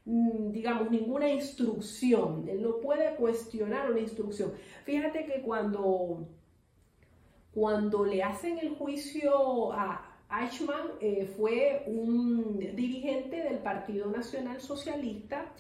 mm, 0.06 0.52
digamos, 0.52 0.92
ninguna 0.92 1.30
instrucción. 1.30 2.48
Él 2.48 2.62
no 2.62 2.78
puede 2.78 3.16
cuestionar 3.16 3.92
una 3.92 4.00
instrucción. 4.00 4.54
Fíjate 4.84 5.26
que 5.26 5.42
cuando, 5.42 6.28
cuando 7.54 8.06
le 8.06 8.24
hacen 8.24 8.60
el 8.60 8.70
juicio 8.76 9.74
a 9.74 10.18
Eichmann, 10.30 10.92
eh, 11.00 11.32
fue 11.38 11.84
un 11.88 12.60
dirigente 12.76 13.38
del 13.38 13.60
Partido 13.60 14.08
Nacional 14.08 14.60
Socialista, 14.60 15.54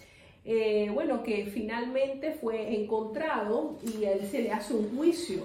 eh, 0.43 0.89
bueno, 0.93 1.23
que 1.23 1.45
finalmente 1.47 2.31
fue 2.31 2.75
encontrado 2.75 3.77
y 3.83 4.05
él 4.05 4.25
se 4.25 4.41
le 4.41 4.51
hace 4.51 4.73
un 4.73 4.95
juicio 4.95 5.43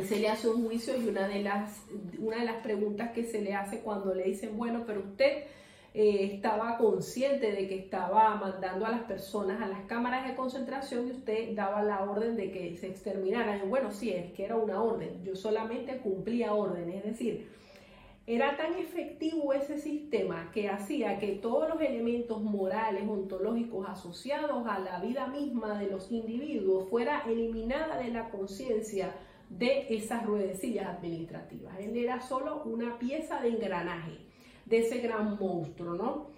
se 0.00 0.18
le 0.18 0.28
hace 0.28 0.48
un 0.48 0.64
juicio 0.64 0.96
y 0.96 1.08
una 1.08 1.28
de 1.28 1.42
las, 1.42 1.84
una 2.18 2.38
de 2.38 2.46
las 2.46 2.62
preguntas 2.62 3.12
que 3.12 3.24
se 3.24 3.42
le 3.42 3.54
hace 3.54 3.80
cuando 3.80 4.14
le 4.14 4.24
dicen, 4.24 4.56
bueno, 4.56 4.84
pero 4.86 5.00
usted 5.00 5.44
eh, 5.94 6.30
estaba 6.34 6.78
consciente 6.78 7.52
de 7.52 7.68
que 7.68 7.78
estaba 7.78 8.34
mandando 8.36 8.86
a 8.86 8.90
las 8.90 9.02
personas 9.02 9.60
a 9.60 9.68
las 9.68 9.84
cámaras 9.84 10.26
de 10.26 10.34
concentración 10.34 11.08
y 11.08 11.10
usted 11.10 11.54
daba 11.54 11.82
la 11.82 12.02
orden 12.02 12.36
de 12.36 12.50
que 12.50 12.76
se 12.78 12.86
exterminaran. 12.86 13.68
bueno, 13.68 13.90
sí, 13.92 14.10
es 14.10 14.32
que 14.32 14.46
era 14.46 14.56
una 14.56 14.82
orden, 14.82 15.22
yo 15.22 15.36
solamente 15.36 15.98
cumplía 15.98 16.54
órdenes, 16.54 16.96
es 16.96 17.04
decir, 17.04 17.48
era 18.26 18.56
tan 18.56 18.74
efectivo 18.78 19.52
ese 19.52 19.78
sistema 19.78 20.50
que 20.52 20.68
hacía 20.68 21.18
que 21.18 21.32
todos 21.32 21.68
los 21.68 21.80
elementos 21.80 22.40
morales, 22.40 23.02
ontológicos 23.06 23.86
asociados 23.88 24.64
a 24.66 24.78
la 24.78 25.00
vida 25.00 25.26
misma 25.26 25.78
de 25.78 25.88
los 25.88 26.10
individuos 26.10 26.88
fuera 26.88 27.24
eliminada 27.26 27.98
de 27.98 28.08
la 28.08 28.30
conciencia 28.30 29.12
de 29.48 29.86
esas 29.90 30.24
ruedecillas 30.24 30.86
administrativas. 30.86 31.78
Él 31.78 31.96
era 31.96 32.20
solo 32.20 32.62
una 32.64 32.98
pieza 32.98 33.40
de 33.40 33.48
engranaje 33.48 34.18
de 34.66 34.78
ese 34.78 34.98
gran 34.98 35.38
monstruo, 35.38 35.94
¿no? 35.94 36.30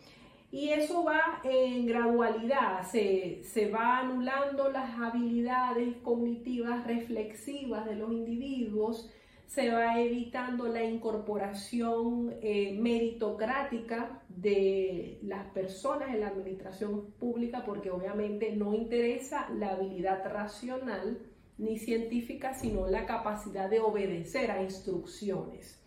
Y 0.51 0.69
eso 0.69 1.03
va 1.03 1.41
en 1.43 1.85
gradualidad, 1.85 2.85
se, 2.85 3.43
se 3.43 3.71
va 3.71 3.99
anulando 3.99 4.71
las 4.71 4.99
habilidades 5.01 5.97
cognitivas 5.97 6.87
reflexivas 6.87 7.85
de 7.87 7.97
los 7.97 8.13
individuos, 8.13 9.11
se 9.47 9.71
va 9.71 10.01
evitando 10.01 10.69
la 10.69 10.85
incorporación 10.85 12.35
eh, 12.41 12.77
meritocrática 12.81 14.23
de 14.29 15.19
las 15.23 15.47
personas 15.53 16.11
en 16.15 16.21
la 16.21 16.29
administración 16.29 17.13
pública 17.19 17.65
porque 17.65 17.91
obviamente 17.91 18.55
no 18.55 18.75
interesa 18.75 19.49
la 19.51 19.71
habilidad 19.71 20.25
racional 20.33 21.19
ni 21.59 21.79
científica, 21.79 22.55
sino 22.55 22.87
la 22.87 23.07
capacidad 23.07 23.71
de 23.71 23.81
obedecer 23.81 24.51
a 24.51 24.63
instrucciones. 24.63 25.81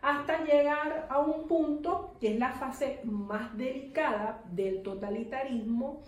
Hasta 0.00 0.44
llegar 0.44 1.06
a 1.10 1.18
un 1.18 1.48
punto 1.48 2.14
que 2.20 2.34
es 2.34 2.38
la 2.38 2.52
fase 2.52 3.00
más 3.04 3.56
delicada 3.56 4.44
del 4.52 4.82
totalitarismo, 4.82 6.02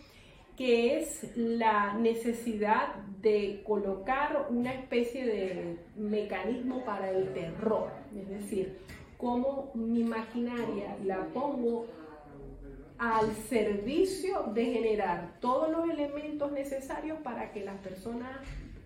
que 0.57 0.99
es 0.99 1.37
la 1.37 1.95
necesidad 1.95 2.95
de 3.21 3.62
colocar 3.66 4.47
una 4.50 4.75
especie 4.75 5.25
de 5.25 5.78
mecanismo 5.97 6.85
para 6.85 7.11
el 7.11 7.33
terror, 7.33 7.90
es 8.14 8.28
decir, 8.28 8.78
cómo 9.16 9.71
mi 9.75 10.04
maquinaria 10.04 10.97
la 11.04 11.25
pongo 11.28 11.87
al 12.99 13.35
servicio 13.49 14.45
de 14.54 14.66
generar 14.66 15.38
todos 15.40 15.71
los 15.71 15.88
elementos 15.88 16.52
necesarios 16.52 17.19
para 17.23 17.50
que 17.52 17.64
las 17.64 17.78
personas 17.78 18.30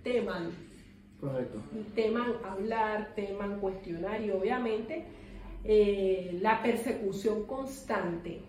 teman 0.05 0.53
Correcto. 1.21 1.59
teman 1.95 2.35
hablar, 2.45 3.15
teman 3.17 3.59
cuestionar 3.59 4.21
y 4.21 4.31
obviamente 4.31 5.05
eh, 5.65 6.39
la 6.41 6.63
persecución 6.63 7.47
constante 7.47 8.43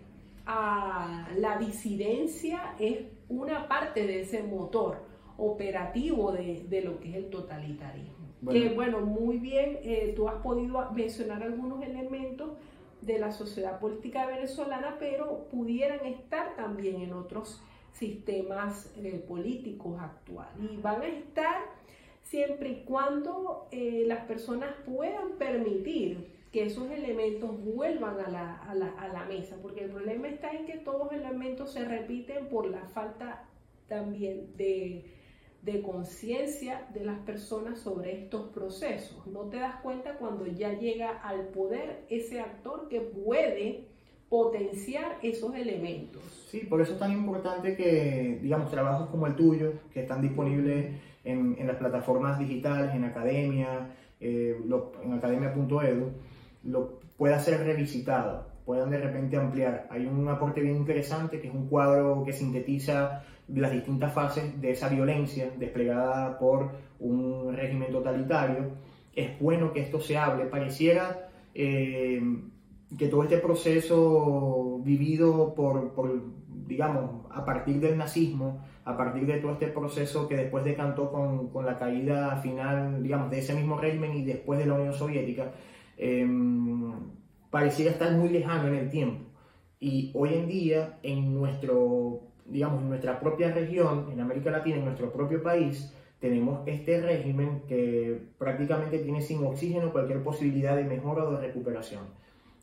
a 0.44 1.28
la 1.38 1.58
disidencia 1.58 2.74
es 2.78 2.98
una 3.28 3.66
parte 3.66 4.06
de 4.06 4.20
ese 4.20 4.42
motor 4.42 4.98
operativo 5.38 6.32
de, 6.32 6.82
lo 6.84 7.00
que 7.00 7.10
es 7.10 7.16
el 7.16 7.30
totalitarismo. 7.30 8.14
Que 8.50 8.68
bueno, 8.68 9.00
muy 9.00 9.38
bien, 9.38 9.78
eh, 9.82 10.12
tú 10.14 10.28
has 10.28 10.36
podido 10.36 10.90
mencionar 10.92 11.42
algunos 11.42 11.82
elementos 11.82 12.50
de 13.00 13.18
la 13.18 13.32
sociedad 13.32 13.80
política 13.80 14.26
venezolana, 14.26 14.96
pero 14.98 15.48
pudieran 15.50 16.04
estar 16.06 16.54
también 16.54 17.00
en 17.00 17.12
otros 17.12 17.62
sistemas 17.98 18.92
eh, 18.96 19.24
políticos 19.26 19.98
actuales. 20.00 20.70
Y 20.70 20.76
van 20.76 21.02
a 21.02 21.08
estar 21.08 21.62
siempre 22.22 22.70
y 22.70 22.84
cuando 22.84 23.68
eh, 23.70 24.04
las 24.06 24.24
personas 24.26 24.74
puedan 24.84 25.38
permitir 25.38 26.34
que 26.52 26.64
esos 26.64 26.90
elementos 26.90 27.62
vuelvan 27.64 28.20
a 28.20 28.30
la, 28.30 28.56
a, 28.62 28.74
la, 28.74 28.88
a 28.98 29.08
la, 29.08 29.24
mesa, 29.24 29.56
porque 29.60 29.84
el 29.84 29.90
problema 29.90 30.28
está 30.28 30.50
en 30.50 30.66
que 30.66 30.78
todos 30.78 31.12
los 31.12 31.12
elementos 31.12 31.72
se 31.72 31.84
repiten 31.84 32.48
por 32.48 32.66
la 32.66 32.86
falta 32.88 33.48
también 33.88 34.56
de, 34.56 35.04
de 35.62 35.82
conciencia 35.82 36.88
de 36.94 37.04
las 37.04 37.18
personas 37.20 37.80
sobre 37.80 38.22
estos 38.22 38.48
procesos. 38.50 39.26
No 39.26 39.48
te 39.48 39.58
das 39.58 39.80
cuenta 39.82 40.16
cuando 40.18 40.46
ya 40.46 40.78
llega 40.78 41.20
al 41.22 41.48
poder 41.48 42.04
ese 42.08 42.40
actor 42.40 42.88
que 42.88 43.00
puede 43.00 43.88
potenciar 44.36 45.18
esos 45.22 45.54
elementos. 45.54 46.22
Sí, 46.50 46.66
por 46.68 46.82
eso 46.82 46.92
es 46.92 46.98
tan 46.98 47.10
importante 47.10 47.74
que, 47.74 48.38
digamos, 48.42 48.70
trabajos 48.70 49.08
como 49.08 49.26
el 49.26 49.34
tuyo, 49.34 49.72
que 49.94 50.00
están 50.02 50.20
disponibles 50.20 50.94
en, 51.24 51.56
en 51.58 51.66
las 51.66 51.76
plataformas 51.76 52.38
digitales, 52.38 52.94
en 52.94 53.04
academia, 53.04 53.94
eh, 54.20 54.60
en 55.02 55.12
academia.edu, 55.14 56.12
lo 56.64 57.00
pueda 57.16 57.38
ser 57.38 57.64
revisitado, 57.64 58.46
puedan 58.66 58.90
de 58.90 58.98
repente 58.98 59.38
ampliar. 59.38 59.88
Hay 59.90 60.04
un 60.04 60.28
aporte 60.28 60.60
bien 60.60 60.76
interesante 60.76 61.40
que 61.40 61.48
es 61.48 61.54
un 61.54 61.68
cuadro 61.68 62.22
que 62.22 62.34
sintetiza 62.34 63.24
las 63.48 63.72
distintas 63.72 64.12
fases 64.12 64.60
de 64.60 64.72
esa 64.72 64.90
violencia 64.90 65.50
desplegada 65.56 66.38
por 66.38 66.72
un 67.00 67.56
régimen 67.56 67.90
totalitario. 67.90 68.72
Es 69.14 69.40
bueno 69.40 69.72
que 69.72 69.80
esto 69.80 69.98
se 69.98 70.18
hable. 70.18 70.44
Pareciera 70.44 71.30
eh, 71.54 72.20
que 72.98 73.08
todo 73.08 73.24
este 73.24 73.38
proceso 73.38 74.80
vivido 74.84 75.54
por, 75.54 76.22
digamos, 76.66 77.26
a 77.30 77.44
partir 77.44 77.80
del 77.80 77.98
nazismo, 77.98 78.64
a 78.84 78.96
partir 78.96 79.26
de 79.26 79.38
todo 79.38 79.52
este 79.52 79.66
proceso 79.68 80.28
que 80.28 80.36
después 80.36 80.64
decantó 80.64 81.10
con, 81.10 81.48
con 81.48 81.66
la 81.66 81.76
caída 81.76 82.36
final, 82.36 83.02
digamos, 83.02 83.30
de 83.30 83.40
ese 83.40 83.54
mismo 83.54 83.76
régimen 83.76 84.14
y 84.14 84.24
después 84.24 84.58
de 84.58 84.66
la 84.66 84.74
Unión 84.74 84.94
Soviética, 84.94 85.52
em, 85.96 86.92
pareciera 87.50 87.90
estar 87.90 88.12
muy 88.12 88.28
lejano 88.28 88.68
en 88.68 88.74
el 88.74 88.90
tiempo. 88.90 89.24
Y 89.80 90.12
hoy 90.14 90.34
en 90.34 90.46
día, 90.46 90.98
en 91.02 91.34
nuestro, 91.34 92.20
digamos, 92.46 92.82
en 92.82 92.88
nuestra 92.88 93.18
propia 93.18 93.52
región, 93.52 94.10
en 94.12 94.20
América 94.20 94.50
Latina, 94.50 94.76
en 94.76 94.84
nuestro 94.84 95.12
propio 95.12 95.42
país, 95.42 95.92
tenemos 96.20 96.66
este 96.66 97.00
régimen 97.00 97.62
que 97.68 98.20
prácticamente 98.38 99.00
tiene 99.00 99.20
sin 99.20 99.44
oxígeno 99.44 99.92
cualquier 99.92 100.22
posibilidad 100.22 100.76
de 100.76 100.84
mejora 100.84 101.24
o 101.24 101.32
de 101.32 101.46
recuperación. 101.46 102.04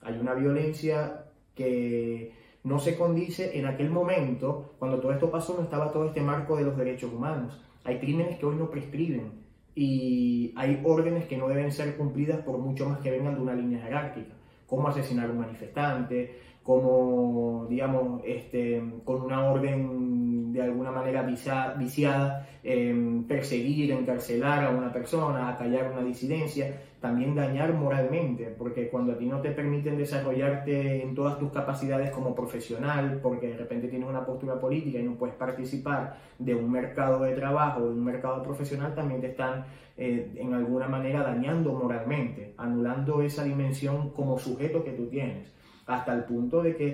Hay 0.05 0.19
una 0.19 0.33
violencia 0.33 1.25
que 1.55 2.31
no 2.63 2.79
se 2.79 2.97
condice 2.97 3.57
en 3.57 3.65
aquel 3.65 3.89
momento, 3.89 4.73
cuando 4.79 4.99
todo 4.99 5.11
esto 5.11 5.29
pasó, 5.29 5.55
no 5.55 5.63
estaba 5.63 5.91
todo 5.91 6.07
este 6.07 6.21
marco 6.21 6.55
de 6.55 6.63
los 6.63 6.77
derechos 6.77 7.11
humanos. 7.13 7.61
Hay 7.83 7.99
crímenes 7.99 8.37
que 8.37 8.45
hoy 8.45 8.55
no 8.55 8.69
prescriben 8.69 9.43
y 9.75 10.53
hay 10.55 10.81
órdenes 10.83 11.25
que 11.25 11.37
no 11.37 11.47
deben 11.47 11.71
ser 11.71 11.97
cumplidas 11.97 12.41
por 12.41 12.57
mucho 12.57 12.87
más 12.87 12.99
que 12.99 13.11
vengan 13.11 13.35
de 13.35 13.41
una 13.41 13.55
línea 13.55 13.79
jerárquica, 13.79 14.33
como 14.67 14.87
asesinar 14.87 15.29
a 15.29 15.31
un 15.31 15.39
manifestante, 15.39 16.39
como, 16.63 17.67
digamos, 17.69 18.21
este, 18.25 18.81
con 19.03 19.21
una 19.21 19.45
orden 19.45 20.53
de 20.53 20.61
alguna 20.61 20.91
manera 20.91 21.23
viciada, 21.23 22.47
em, 22.63 23.23
perseguir, 23.25 23.91
encarcelar 23.91 24.63
a 24.63 24.69
una 24.69 24.93
persona, 24.93 25.49
acallar 25.49 25.91
una 25.91 26.03
disidencia, 26.03 26.79
también 27.01 27.35
dañar 27.35 27.73
moralmente, 27.73 28.45
porque 28.57 28.87
cuando 28.87 29.13
a 29.13 29.17
ti 29.17 29.25
no 29.25 29.41
te 29.41 29.51
permiten 29.51 29.97
desarrollarte 29.97 31.03
en 31.03 31.15
todas 31.15 31.37
tus 31.37 31.51
capacidades 31.51 32.11
como 32.11 32.33
profesional, 32.33 33.19
porque 33.21 33.47
de 33.47 33.57
repente 33.57 33.89
tienes 33.89 34.07
una 34.07 34.25
postura 34.25 34.57
política 34.59 34.99
y 34.99 35.03
no 35.03 35.15
puedes 35.15 35.35
participar 35.35 36.17
de 36.39 36.55
un 36.55 36.71
mercado 36.71 37.23
de 37.23 37.33
trabajo, 37.33 37.81
de 37.81 37.89
un 37.89 38.05
mercado 38.05 38.41
profesional, 38.41 38.95
también 38.95 39.19
te 39.19 39.27
están 39.27 39.65
eh, 39.97 40.31
en 40.37 40.53
alguna 40.53 40.87
manera 40.87 41.23
dañando 41.23 41.73
moralmente, 41.73 42.53
anulando 42.57 43.21
esa 43.21 43.43
dimensión 43.43 44.11
como 44.11 44.39
sujeto 44.39 44.83
que 44.83 44.91
tú 44.91 45.07
tienes 45.07 45.51
hasta 45.85 46.13
el 46.13 46.23
punto 46.23 46.61
de 46.61 46.75
que 46.75 46.89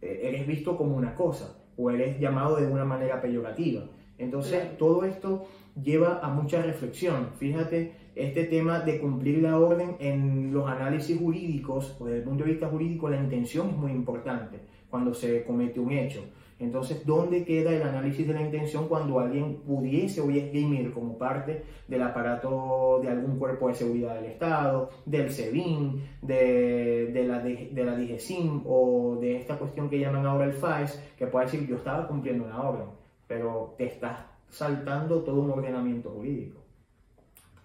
eh, 0.00 0.20
eres 0.22 0.46
visto 0.46 0.76
como 0.76 0.96
una 0.96 1.14
cosa 1.14 1.56
o 1.76 1.90
eres 1.90 2.20
llamado 2.20 2.56
de 2.56 2.66
una 2.66 2.84
manera 2.84 3.20
peyorativa. 3.20 3.84
Entonces, 4.18 4.78
todo 4.78 5.04
esto 5.04 5.46
lleva 5.82 6.20
a 6.22 6.28
mucha 6.28 6.62
reflexión. 6.62 7.30
Fíjate, 7.36 7.92
este 8.14 8.44
tema 8.44 8.80
de 8.80 9.00
cumplir 9.00 9.42
la 9.42 9.58
orden 9.58 9.96
en 9.98 10.52
los 10.52 10.68
análisis 10.68 11.18
jurídicos, 11.18 11.96
o 11.98 12.04
desde 12.04 12.18
el 12.18 12.24
punto 12.24 12.44
de 12.44 12.50
vista 12.50 12.68
jurídico, 12.68 13.10
la 13.10 13.16
intención 13.16 13.70
es 13.70 13.76
muy 13.76 13.90
importante 13.90 14.58
cuando 14.88 15.12
se 15.14 15.44
comete 15.44 15.80
un 15.80 15.90
hecho. 15.90 16.24
Entonces, 16.64 17.04
¿dónde 17.04 17.44
queda 17.44 17.72
el 17.72 17.82
análisis 17.82 18.26
de 18.26 18.34
la 18.34 18.42
intención 18.42 18.88
cuando 18.88 19.20
alguien 19.20 19.56
pudiese 19.58 20.20
hoy 20.20 20.38
esgrimir 20.38 20.92
como 20.92 21.18
parte 21.18 21.62
del 21.86 22.02
aparato 22.02 23.00
de 23.02 23.08
algún 23.08 23.38
cuerpo 23.38 23.68
de 23.68 23.74
seguridad 23.74 24.14
del 24.16 24.26
Estado, 24.26 24.90
del 25.04 25.30
SEBIN, 25.30 26.02
de, 26.22 27.24
la, 27.26 27.40
de, 27.40 28.62
o 28.64 29.18
de 29.20 29.36
esta 29.36 29.58
cuestión 29.58 29.88
que 29.88 29.98
llaman 29.98 30.26
ahora 30.26 30.46
el 30.46 30.54
FAES, 30.54 31.00
que 31.18 31.26
puede 31.26 31.46
decir 31.46 31.66
yo 31.66 31.76
estaba 31.76 32.08
cumpliendo 32.08 32.44
una 32.44 32.60
orden, 32.60 32.86
pero 33.26 33.74
te 33.76 33.84
estás 33.86 34.18
saltando 34.48 35.22
todo 35.22 35.42
un 35.42 35.50
ordenamiento 35.50 36.10
jurídico? 36.10 36.60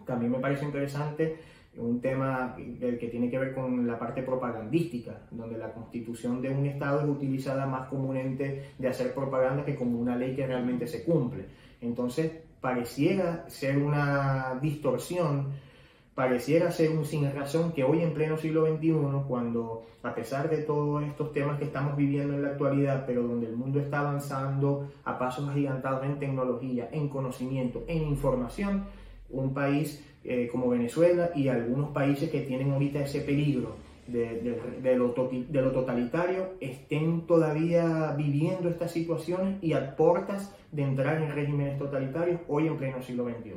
También 0.05 0.31
me 0.31 0.39
parece 0.39 0.65
interesante 0.65 1.37
un 1.77 2.01
tema 2.01 2.55
que 2.55 3.07
tiene 3.09 3.29
que 3.29 3.39
ver 3.39 3.53
con 3.53 3.87
la 3.87 3.97
parte 3.97 4.23
propagandística, 4.23 5.21
donde 5.31 5.57
la 5.57 5.71
constitución 5.71 6.41
de 6.41 6.49
un 6.49 6.65
Estado 6.65 7.01
es 7.01 7.07
utilizada 7.07 7.65
más 7.65 7.87
como 7.87 8.09
un 8.09 8.17
ente 8.17 8.71
de 8.77 8.87
hacer 8.87 9.13
propaganda 9.13 9.63
que 9.63 9.75
como 9.75 9.99
una 9.99 10.15
ley 10.15 10.35
que 10.35 10.47
realmente 10.47 10.87
se 10.87 11.03
cumple. 11.03 11.45
Entonces, 11.81 12.31
pareciera 12.59 13.45
ser 13.47 13.77
una 13.77 14.59
distorsión, 14.61 15.47
pareciera 16.15 16.71
ser 16.71 16.91
un 16.91 17.05
sin 17.05 17.31
razón 17.33 17.71
que 17.71 17.85
hoy 17.85 18.01
en 18.01 18.13
pleno 18.13 18.37
siglo 18.37 18.65
XXI, 18.65 18.93
cuando 19.27 19.85
a 20.03 20.13
pesar 20.13 20.49
de 20.49 20.57
todos 20.63 21.03
estos 21.03 21.31
temas 21.31 21.57
que 21.57 21.65
estamos 21.65 21.95
viviendo 21.95 22.33
en 22.33 22.41
la 22.43 22.49
actualidad, 22.49 23.05
pero 23.05 23.23
donde 23.23 23.47
el 23.47 23.55
mundo 23.55 23.79
está 23.79 23.99
avanzando 23.99 24.91
a 25.05 25.17
pasos 25.17 25.47
agigantados 25.47 26.05
en 26.05 26.19
tecnología, 26.19 26.89
en 26.91 27.07
conocimiento, 27.07 27.83
en 27.87 28.03
información, 28.03 28.85
un 29.31 29.53
país 29.53 30.03
eh, 30.23 30.47
como 30.51 30.69
Venezuela 30.69 31.31
y 31.35 31.47
algunos 31.47 31.89
países 31.91 32.29
que 32.29 32.41
tienen 32.41 32.71
ahorita 32.71 32.99
ese 33.01 33.21
peligro 33.21 33.75
de, 34.11 34.95
lo, 34.95 35.71
totalitario 35.71 36.53
estén 36.59 37.27
todavía 37.27 38.13
viviendo 38.17 38.69
estas 38.69 38.91
situaciones 38.91 39.63
y 39.63 39.73
a 39.73 39.95
portas 39.95 40.55
de 40.71 40.83
entrar 40.83 41.21
en 41.21 41.31
regímenes 41.31 41.77
totalitarios 41.77 42.41
hoy 42.47 42.67
en 42.67 42.77
pleno 42.77 43.01
siglo 43.01 43.25
XXI. 43.25 43.51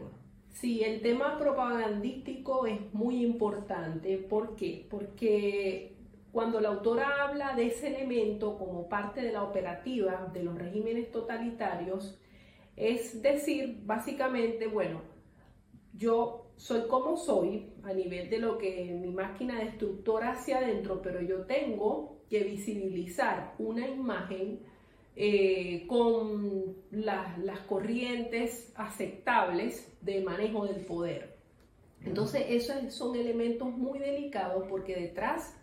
Sí, 0.51 0.83
el 0.85 1.01
tema 1.01 1.39
propagandístico 1.39 2.67
es 2.67 2.79
muy 2.93 3.25
importante. 3.25 4.19
¿Por 4.19 4.55
qué? 4.55 4.87
Porque 4.91 5.97
cuando 6.31 6.61
la 6.61 6.69
autora 6.69 7.25
habla 7.27 7.57
de 7.57 7.67
ese 7.67 7.89
elemento 7.89 8.59
como 8.59 8.89
parte 8.89 9.23
de 9.23 9.33
la 9.33 9.43
operativa 9.43 10.31
de 10.33 10.43
los 10.43 10.57
regímenes 10.57 11.11
totalitarios, 11.11 12.19
es 12.77 13.23
decir, 13.23 13.81
básicamente, 13.85 14.67
bueno, 14.67 15.01
yo 15.93 16.53
soy 16.57 16.87
como 16.89 17.17
soy 17.17 17.73
a 17.83 17.93
nivel 17.93 18.31
de 18.31 18.39
lo 18.39 18.57
que 18.59 18.97
mi 19.01 19.11
máquina 19.11 19.59
destructora 19.59 20.33
hacia 20.33 20.59
adentro, 20.59 21.03
pero 21.03 21.21
yo 21.21 21.45
tengo 21.45 22.23
que 22.29 22.45
visibilizar 22.45 23.55
una 23.59 23.89
imagen 23.89 24.61
eh, 25.15 25.87
con 25.87 26.75
las 26.91 27.61
corrientes 27.69 28.73
aceptables 28.77 29.95
de 30.01 30.23
manejo 30.23 30.67
del 30.67 30.87
poder. 30.87 31.37
Entonces, 32.01 32.47
esos 32.49 32.95
son 32.95 33.15
elementos 33.17 33.71
muy 33.71 33.99
delicados 33.99 34.67
porque 34.69 34.95
detrás 34.97 35.55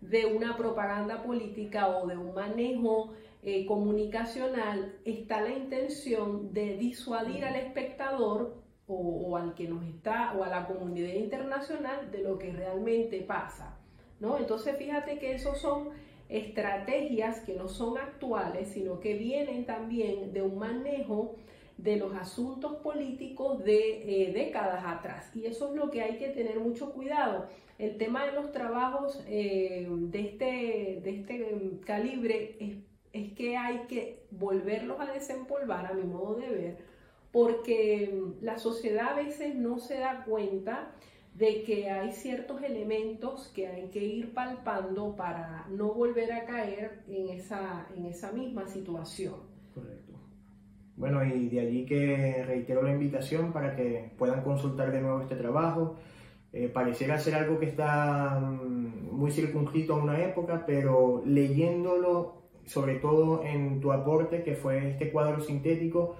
de 0.00 0.26
una 0.26 0.56
propaganda 0.56 1.22
política 1.22 1.88
o 1.88 2.06
de 2.06 2.16
un 2.16 2.34
manejo 2.34 3.14
eh, 3.42 3.64
comunicacional 3.66 4.96
está 5.04 5.40
la 5.40 5.50
intención 5.50 6.52
de 6.52 6.76
disuadir 6.76 7.44
al 7.44 7.56
espectador 7.56 8.61
o, 8.92 9.36
al 9.36 9.54
que 9.54 9.68
nos 9.68 9.84
está 9.84 10.34
o 10.36 10.44
a 10.44 10.48
la 10.48 10.66
comunidad 10.66 11.14
internacional 11.14 12.10
de 12.10 12.22
lo 12.22 12.38
que 12.38 12.52
realmente 12.52 13.20
pasa. 13.20 13.76
¿no? 14.20 14.38
Entonces 14.38 14.76
fíjate 14.76 15.18
que 15.18 15.34
esos 15.34 15.58
son 15.58 15.90
estrategias 16.28 17.40
que 17.40 17.54
no 17.54 17.68
son 17.68 17.98
actuales, 17.98 18.68
sino 18.68 19.00
que 19.00 19.14
vienen 19.14 19.66
también 19.66 20.32
de 20.32 20.42
un 20.42 20.58
manejo 20.58 21.36
de 21.76 21.96
los 21.96 22.14
asuntos 22.14 22.76
políticos 22.76 23.62
de 23.64 24.28
eh, 24.28 24.32
décadas 24.32 24.84
atrás. 24.86 25.34
Y 25.34 25.46
eso 25.46 25.70
es 25.70 25.74
lo 25.74 25.90
que 25.90 26.02
hay 26.02 26.16
que 26.18 26.28
tener 26.28 26.60
mucho 26.60 26.92
cuidado. 26.92 27.48
El 27.78 27.98
tema 27.98 28.24
de 28.24 28.32
los 28.32 28.52
trabajos 28.52 29.22
eh, 29.26 29.88
de, 29.90 30.20
este, 30.20 31.00
de 31.02 31.10
este 31.10 31.80
calibre 31.84 32.56
es, 32.60 32.76
es, 33.12 33.32
que 33.32 33.56
hay 33.56 33.80
que 33.88 34.22
volverlos 34.30 35.00
a 35.00 35.12
desempolvar, 35.12 35.86
a 35.86 35.94
mi 35.94 36.04
modo 36.04 36.36
de 36.36 36.48
ver, 36.48 36.91
porque 37.32 38.22
la 38.40 38.58
sociedad 38.58 39.12
a 39.12 39.14
veces 39.14 39.54
no 39.54 39.78
se 39.78 39.98
da 39.98 40.24
cuenta 40.24 40.92
de 41.34 41.62
que 41.62 41.90
hay 41.90 42.12
ciertos 42.12 42.62
elementos 42.62 43.50
que 43.54 43.66
hay 43.66 43.88
que 43.88 44.04
ir 44.04 44.34
palpando 44.34 45.16
para 45.16 45.66
no 45.70 45.94
volver 45.94 46.30
a 46.32 46.44
caer 46.44 47.02
en 47.08 47.30
esa, 47.30 47.86
en 47.96 48.04
esa 48.06 48.32
misma 48.32 48.66
situación. 48.68 49.36
Correcto. 49.74 50.12
Bueno, 50.96 51.24
y 51.24 51.48
de 51.48 51.60
allí 51.60 51.86
que 51.86 52.44
reitero 52.46 52.82
la 52.82 52.92
invitación 52.92 53.50
para 53.52 53.74
que 53.74 54.12
puedan 54.18 54.42
consultar 54.42 54.92
de 54.92 55.00
nuevo 55.00 55.22
este 55.22 55.36
trabajo. 55.36 55.96
Eh, 56.52 56.68
pareciera 56.68 57.18
ser 57.18 57.34
algo 57.34 57.58
que 57.58 57.64
está 57.64 58.38
mm, 58.38 59.10
muy 59.10 59.30
circunscrito 59.30 59.94
a 59.94 60.02
una 60.02 60.22
época, 60.22 60.64
pero 60.66 61.22
leyéndolo, 61.24 62.42
sobre 62.66 62.96
todo 62.96 63.42
en 63.42 63.80
tu 63.80 63.90
aporte, 63.90 64.42
que 64.42 64.54
fue 64.54 64.90
este 64.90 65.10
cuadro 65.10 65.40
sintético, 65.40 66.16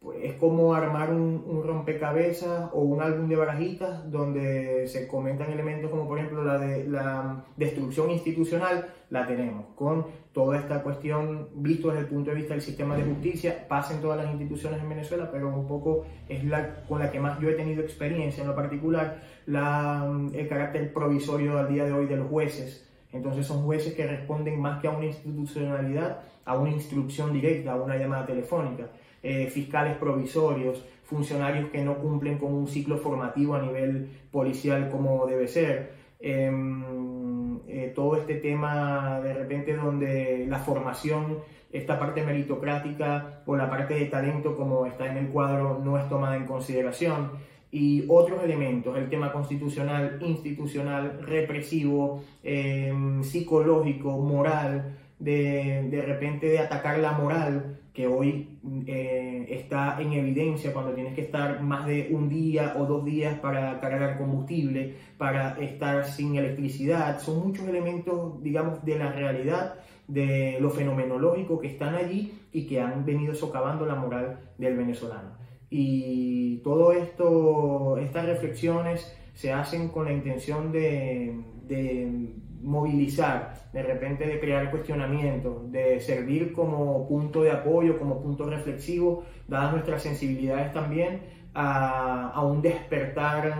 pues 0.00 0.18
es 0.22 0.34
como 0.34 0.72
armar 0.72 1.12
un, 1.12 1.62
rompecabezas 1.62 2.70
o 2.72 2.80
un 2.80 3.02
álbum 3.02 3.28
de 3.28 3.36
barajitas 3.36 4.10
donde 4.10 4.88
se 4.88 5.06
comentan 5.06 5.52
elementos 5.52 5.90
como 5.90 6.08
por 6.08 6.18
ejemplo 6.18 6.42
la 6.42 6.58
de 6.58 6.88
la 6.88 7.44
destrucción 7.56 8.10
institucional, 8.10 8.94
la 9.10 9.26
tenemos, 9.26 9.66
con 9.74 10.06
toda 10.32 10.58
esta 10.58 10.82
cuestión 10.82 11.48
visto 11.54 11.88
desde 11.88 12.00
el 12.00 12.06
punto 12.06 12.30
de 12.30 12.36
vista 12.36 12.54
del 12.54 12.62
sistema 12.62 12.96
de 12.96 13.02
justicia, 13.02 13.68
pasa 13.68 13.92
en 13.92 14.00
todas 14.00 14.16
las 14.16 14.30
instituciones 14.30 14.80
en 14.80 14.88
Venezuela, 14.88 15.28
pero 15.30 15.54
un 15.54 15.68
poco 15.68 16.06
es 16.28 16.44
la 16.44 16.82
con 16.88 17.00
la 17.00 17.10
que 17.10 17.20
más 17.20 17.38
yo 17.38 17.50
he 17.50 17.54
tenido 17.54 17.82
experiencia 17.82 18.40
en 18.40 18.48
lo 18.48 18.54
particular, 18.54 19.20
la, 19.44 20.10
el 20.32 20.48
carácter 20.48 20.94
provisorio 20.94 21.58
al 21.58 21.68
día 21.68 21.84
de 21.84 21.92
hoy 21.92 22.06
de 22.06 22.16
los 22.16 22.28
jueces. 22.28 22.88
Entonces 23.12 23.46
son 23.46 23.64
jueces 23.64 23.92
que 23.94 24.06
responden 24.06 24.60
más 24.60 24.80
que 24.80 24.88
a 24.88 24.92
una 24.92 25.06
institucionalidad, 25.06 26.22
a 26.44 26.56
una 26.56 26.70
instrucción 26.70 27.32
directa, 27.32 27.72
a 27.72 27.82
una 27.82 27.96
llamada 27.96 28.24
telefónica. 28.24 28.86
Eh, 29.22 29.48
fiscales 29.50 29.98
provisorios, 29.98 30.82
funcionarios 31.04 31.68
que 31.70 31.84
no 31.84 31.98
cumplen 31.98 32.38
con 32.38 32.54
un 32.54 32.66
ciclo 32.66 32.96
formativo 32.96 33.54
a 33.54 33.60
nivel 33.60 34.08
policial 34.30 34.88
como 34.88 35.26
debe 35.26 35.46
ser. 35.46 35.92
Em, 36.20 37.58
eh, 37.68 37.92
todo 37.94 38.16
este 38.16 38.36
tema 38.36 39.20
de 39.20 39.34
repente 39.34 39.76
donde 39.76 40.46
la 40.48 40.58
formación, 40.58 41.38
esta 41.70 41.98
parte 41.98 42.22
meritocrática 42.24 43.42
o 43.44 43.56
la 43.56 43.68
parte 43.68 43.92
de 43.94 44.06
talento 44.06 44.56
como 44.56 44.86
está 44.86 45.10
en 45.10 45.18
el 45.18 45.28
cuadro 45.28 45.80
no 45.84 45.98
es 45.98 46.08
tomada 46.08 46.36
en 46.36 46.46
consideración 46.46 47.32
y 47.70 48.06
otros 48.08 48.42
elementos, 48.42 48.96
el 48.96 49.10
tema 49.10 49.32
constitucional, 49.32 50.18
institucional, 50.22 51.20
represivo, 51.26 52.22
em, 52.42 53.22
psicológico, 53.22 54.16
moral, 54.16 54.96
de, 55.18 55.88
de 55.90 56.02
repente 56.02 56.46
de 56.46 56.58
atacar 56.58 56.98
la 56.98 57.12
moral 57.12 57.79
que 57.92 58.06
hoy 58.06 58.58
eh, 58.86 59.46
está 59.50 60.00
en 60.00 60.12
evidencia 60.12 60.72
cuando 60.72 60.92
tienes 60.92 61.14
que 61.14 61.22
estar 61.22 61.60
más 61.62 61.86
de 61.86 62.08
un 62.12 62.28
día 62.28 62.74
o 62.78 62.86
dos 62.86 63.04
días 63.04 63.38
para 63.40 63.80
cargar 63.80 64.16
combustible, 64.16 64.96
para 65.18 65.58
estar 65.60 66.04
sin 66.04 66.36
electricidad. 66.36 67.18
Son 67.20 67.46
muchos 67.46 67.66
elementos, 67.66 68.40
digamos, 68.42 68.84
de 68.84 68.98
la 68.98 69.12
realidad, 69.12 69.74
de 70.06 70.58
lo 70.60 70.70
fenomenológico 70.70 71.58
que 71.58 71.68
están 71.68 71.94
allí 71.94 72.32
y 72.52 72.66
que 72.66 72.80
han 72.80 73.04
venido 73.04 73.34
socavando 73.34 73.86
la 73.86 73.96
moral 73.96 74.38
del 74.58 74.76
venezolano. 74.76 75.36
Y 75.68 76.58
todo 76.58 76.92
esto, 76.92 77.98
estas 77.98 78.26
reflexiones 78.26 79.16
se 79.34 79.52
hacen 79.52 79.88
con 79.88 80.04
la 80.04 80.12
intención 80.12 80.72
de, 80.72 81.40
de 81.66 82.34
movilizar, 82.60 83.54
de 83.72 83.82
repente 83.82 84.26
de 84.26 84.38
crear 84.38 84.70
cuestionamiento, 84.70 85.64
de 85.68 86.00
servir 86.00 86.52
como 86.52 87.08
punto 87.08 87.42
de 87.42 87.50
apoyo, 87.50 87.98
como 87.98 88.22
punto 88.22 88.48
reflexivo, 88.48 89.24
dadas 89.48 89.72
nuestras 89.72 90.02
sensibilidades 90.02 90.72
también, 90.72 91.20
a, 91.54 92.42
un 92.44 92.62
despertar, 92.62 93.56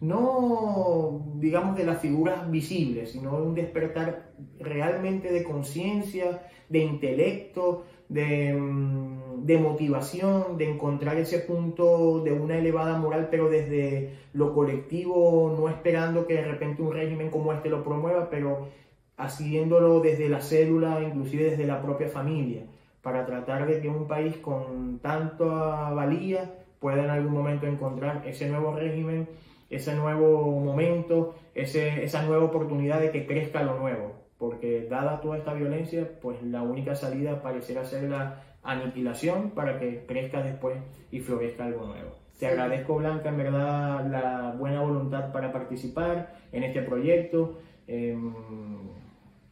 no 0.00 1.34
digamos 1.36 1.76
de 1.76 1.84
las 1.84 2.00
figuras 2.00 2.50
visibles, 2.50 3.12
sino 3.12 3.36
un 3.36 3.54
despertar 3.54 4.30
realmente 4.58 5.30
de 5.32 5.44
conciencia, 5.44 6.42
de 6.68 6.78
intelecto, 6.78 7.84
de, 8.08 8.54
mm, 8.54 9.17
de, 9.48 9.56
motivación, 9.56 10.58
de 10.58 10.70
encontrar 10.70 11.16
ese 11.16 11.38
punto 11.38 12.20
de 12.22 12.32
una 12.32 12.58
elevada 12.58 12.98
moral, 12.98 13.28
pero 13.30 13.48
desde 13.48 14.12
lo 14.34 14.52
colectivo, 14.52 15.54
no 15.58 15.70
esperando 15.70 16.26
que 16.26 16.34
de 16.34 16.44
repente 16.44 16.82
un 16.82 16.92
régimen 16.92 17.30
como 17.30 17.54
este 17.54 17.70
lo 17.70 17.82
promueva, 17.82 18.28
pero 18.28 18.68
haciéndolo 19.16 20.00
desde 20.00 20.28
la 20.28 20.42
célula, 20.42 21.00
inclusive 21.02 21.44
desde 21.44 21.66
la 21.66 21.80
propia 21.80 22.08
familia, 22.08 22.64
para 23.00 23.24
tratar 23.24 23.66
de 23.66 23.80
que 23.80 23.88
un 23.88 24.06
país 24.06 24.36
con 24.36 24.98
tanta 24.98 25.46
valía 25.92 26.52
pueda 26.78 27.04
en 27.04 27.10
algún 27.10 27.32
momento 27.32 27.66
encontrar 27.66 28.24
ese 28.26 28.50
nuevo 28.50 28.76
régimen, 28.76 29.28
ese 29.70 29.94
nuevo 29.94 30.60
momento, 30.60 31.36
ese, 31.54 32.04
esa 32.04 32.22
nueva 32.22 32.44
oportunidad 32.44 33.00
de 33.00 33.10
que 33.12 33.26
crezca 33.26 33.62
lo 33.62 33.78
nuevo. 33.78 34.12
Porque 34.36 34.86
dada 34.88 35.22
toda 35.22 35.38
esta 35.38 35.54
violencia, 35.54 36.06
pues 36.20 36.40
la 36.42 36.62
única 36.62 36.94
salida 36.94 37.42
pareciera 37.42 37.84
ser 37.86 38.04
la 38.10 38.44
aniquilación 38.62 39.50
para 39.50 39.78
que 39.78 40.04
crezca 40.06 40.42
después 40.42 40.78
y 41.10 41.20
florezca 41.20 41.64
algo 41.64 41.86
nuevo. 41.86 42.16
Te 42.38 42.46
agradezco, 42.46 42.96
Blanca, 42.96 43.30
en 43.30 43.36
verdad, 43.36 44.06
la 44.10 44.54
buena 44.56 44.80
voluntad 44.82 45.32
para 45.32 45.52
participar 45.52 46.36
en 46.52 46.62
este 46.62 46.82
proyecto. 46.82 47.58
Em, 47.86 48.32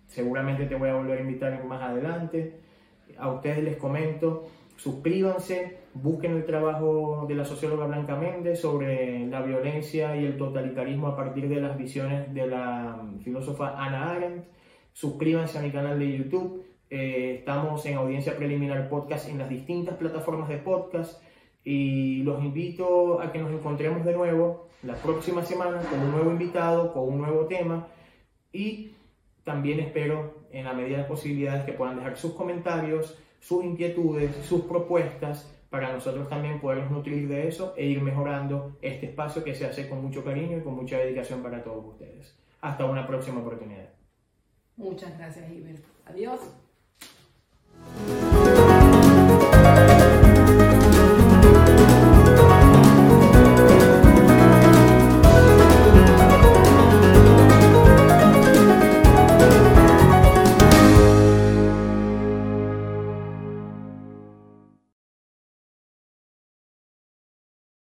seguramente 0.06 0.66
te 0.66 0.76
voy 0.76 0.90
a 0.90 0.94
volver 0.94 1.18
a 1.18 1.22
invitar 1.22 1.64
más 1.64 1.82
adelante. 1.82 2.60
A 3.18 3.30
ustedes 3.32 3.64
les 3.64 3.76
comento, 3.76 4.46
suscríbanse, 4.76 5.78
busquen 5.94 6.36
el 6.36 6.44
trabajo 6.44 7.24
de 7.26 7.34
la 7.34 7.44
socióloga 7.44 7.86
Blanca 7.86 8.14
Méndez 8.14 8.60
sobre 8.60 9.26
la 9.26 9.42
violencia 9.42 10.16
y 10.16 10.24
el 10.26 10.36
totalitarismo 10.36 11.08
a 11.08 11.16
partir 11.16 11.48
de 11.48 11.60
las 11.60 11.76
visiones 11.76 12.32
de 12.32 12.46
la 12.46 13.02
filósofa 13.22 13.82
Ana 13.82 14.12
Arendt 14.12 14.56
suscríbanse 14.96 15.58
a 15.58 15.62
mi 15.62 15.70
canal 15.70 15.98
de 15.98 16.16
YouTube. 16.16 16.64
Eh, 16.88 17.36
estamos 17.38 17.84
en 17.86 17.96
audiencia 17.96 18.36
preliminar 18.36 18.88
podcast 18.88 19.28
en 19.28 19.38
las 19.38 19.48
distintas 19.48 19.96
plataformas 19.96 20.48
de 20.48 20.58
podcast 20.58 21.20
y 21.64 22.22
los 22.22 22.42
invito 22.44 23.20
a 23.20 23.32
que 23.32 23.40
nos 23.40 23.50
encontremos 23.50 24.04
de 24.04 24.12
nuevo 24.12 24.68
la 24.84 24.94
próxima 24.94 25.42
semana 25.44 25.80
con 25.80 25.98
un 25.98 26.12
nuevo 26.12 26.30
invitado, 26.30 26.92
con 26.92 27.12
un 27.12 27.18
nuevo 27.18 27.46
tema 27.46 27.88
y 28.52 28.92
también 29.42 29.80
espero 29.80 30.46
en 30.52 30.64
la 30.64 30.74
medida 30.74 30.98
de 30.98 31.04
posibilidades 31.04 31.64
que 31.64 31.72
puedan 31.72 31.96
dejar 31.96 32.16
sus 32.16 32.34
comentarios, 32.34 33.18
sus 33.40 33.64
inquietudes, 33.64 34.34
sus 34.44 34.62
propuestas 34.62 35.52
para 35.70 35.92
nosotros 35.92 36.28
también 36.28 36.60
podernos 36.60 36.90
nutrir 36.90 37.28
de 37.28 37.48
eso 37.48 37.74
e 37.76 37.84
ir 37.84 38.00
mejorando 38.00 38.76
este 38.80 39.06
espacio 39.06 39.42
que 39.42 39.54
se 39.54 39.66
hace 39.66 39.88
con 39.88 40.02
mucho 40.02 40.24
cariño 40.24 40.58
y 40.58 40.62
con 40.62 40.74
mucha 40.74 40.98
dedicación 40.98 41.42
para 41.42 41.62
todos 41.62 41.84
ustedes. 41.84 42.38
Hasta 42.60 42.84
una 42.84 43.06
próxima 43.06 43.40
oportunidad. 43.40 43.90
Muchas 44.76 45.18
gracias, 45.18 45.50
Iber. 45.50 45.82
Adiós. 46.06 46.65
Música 47.94 48.76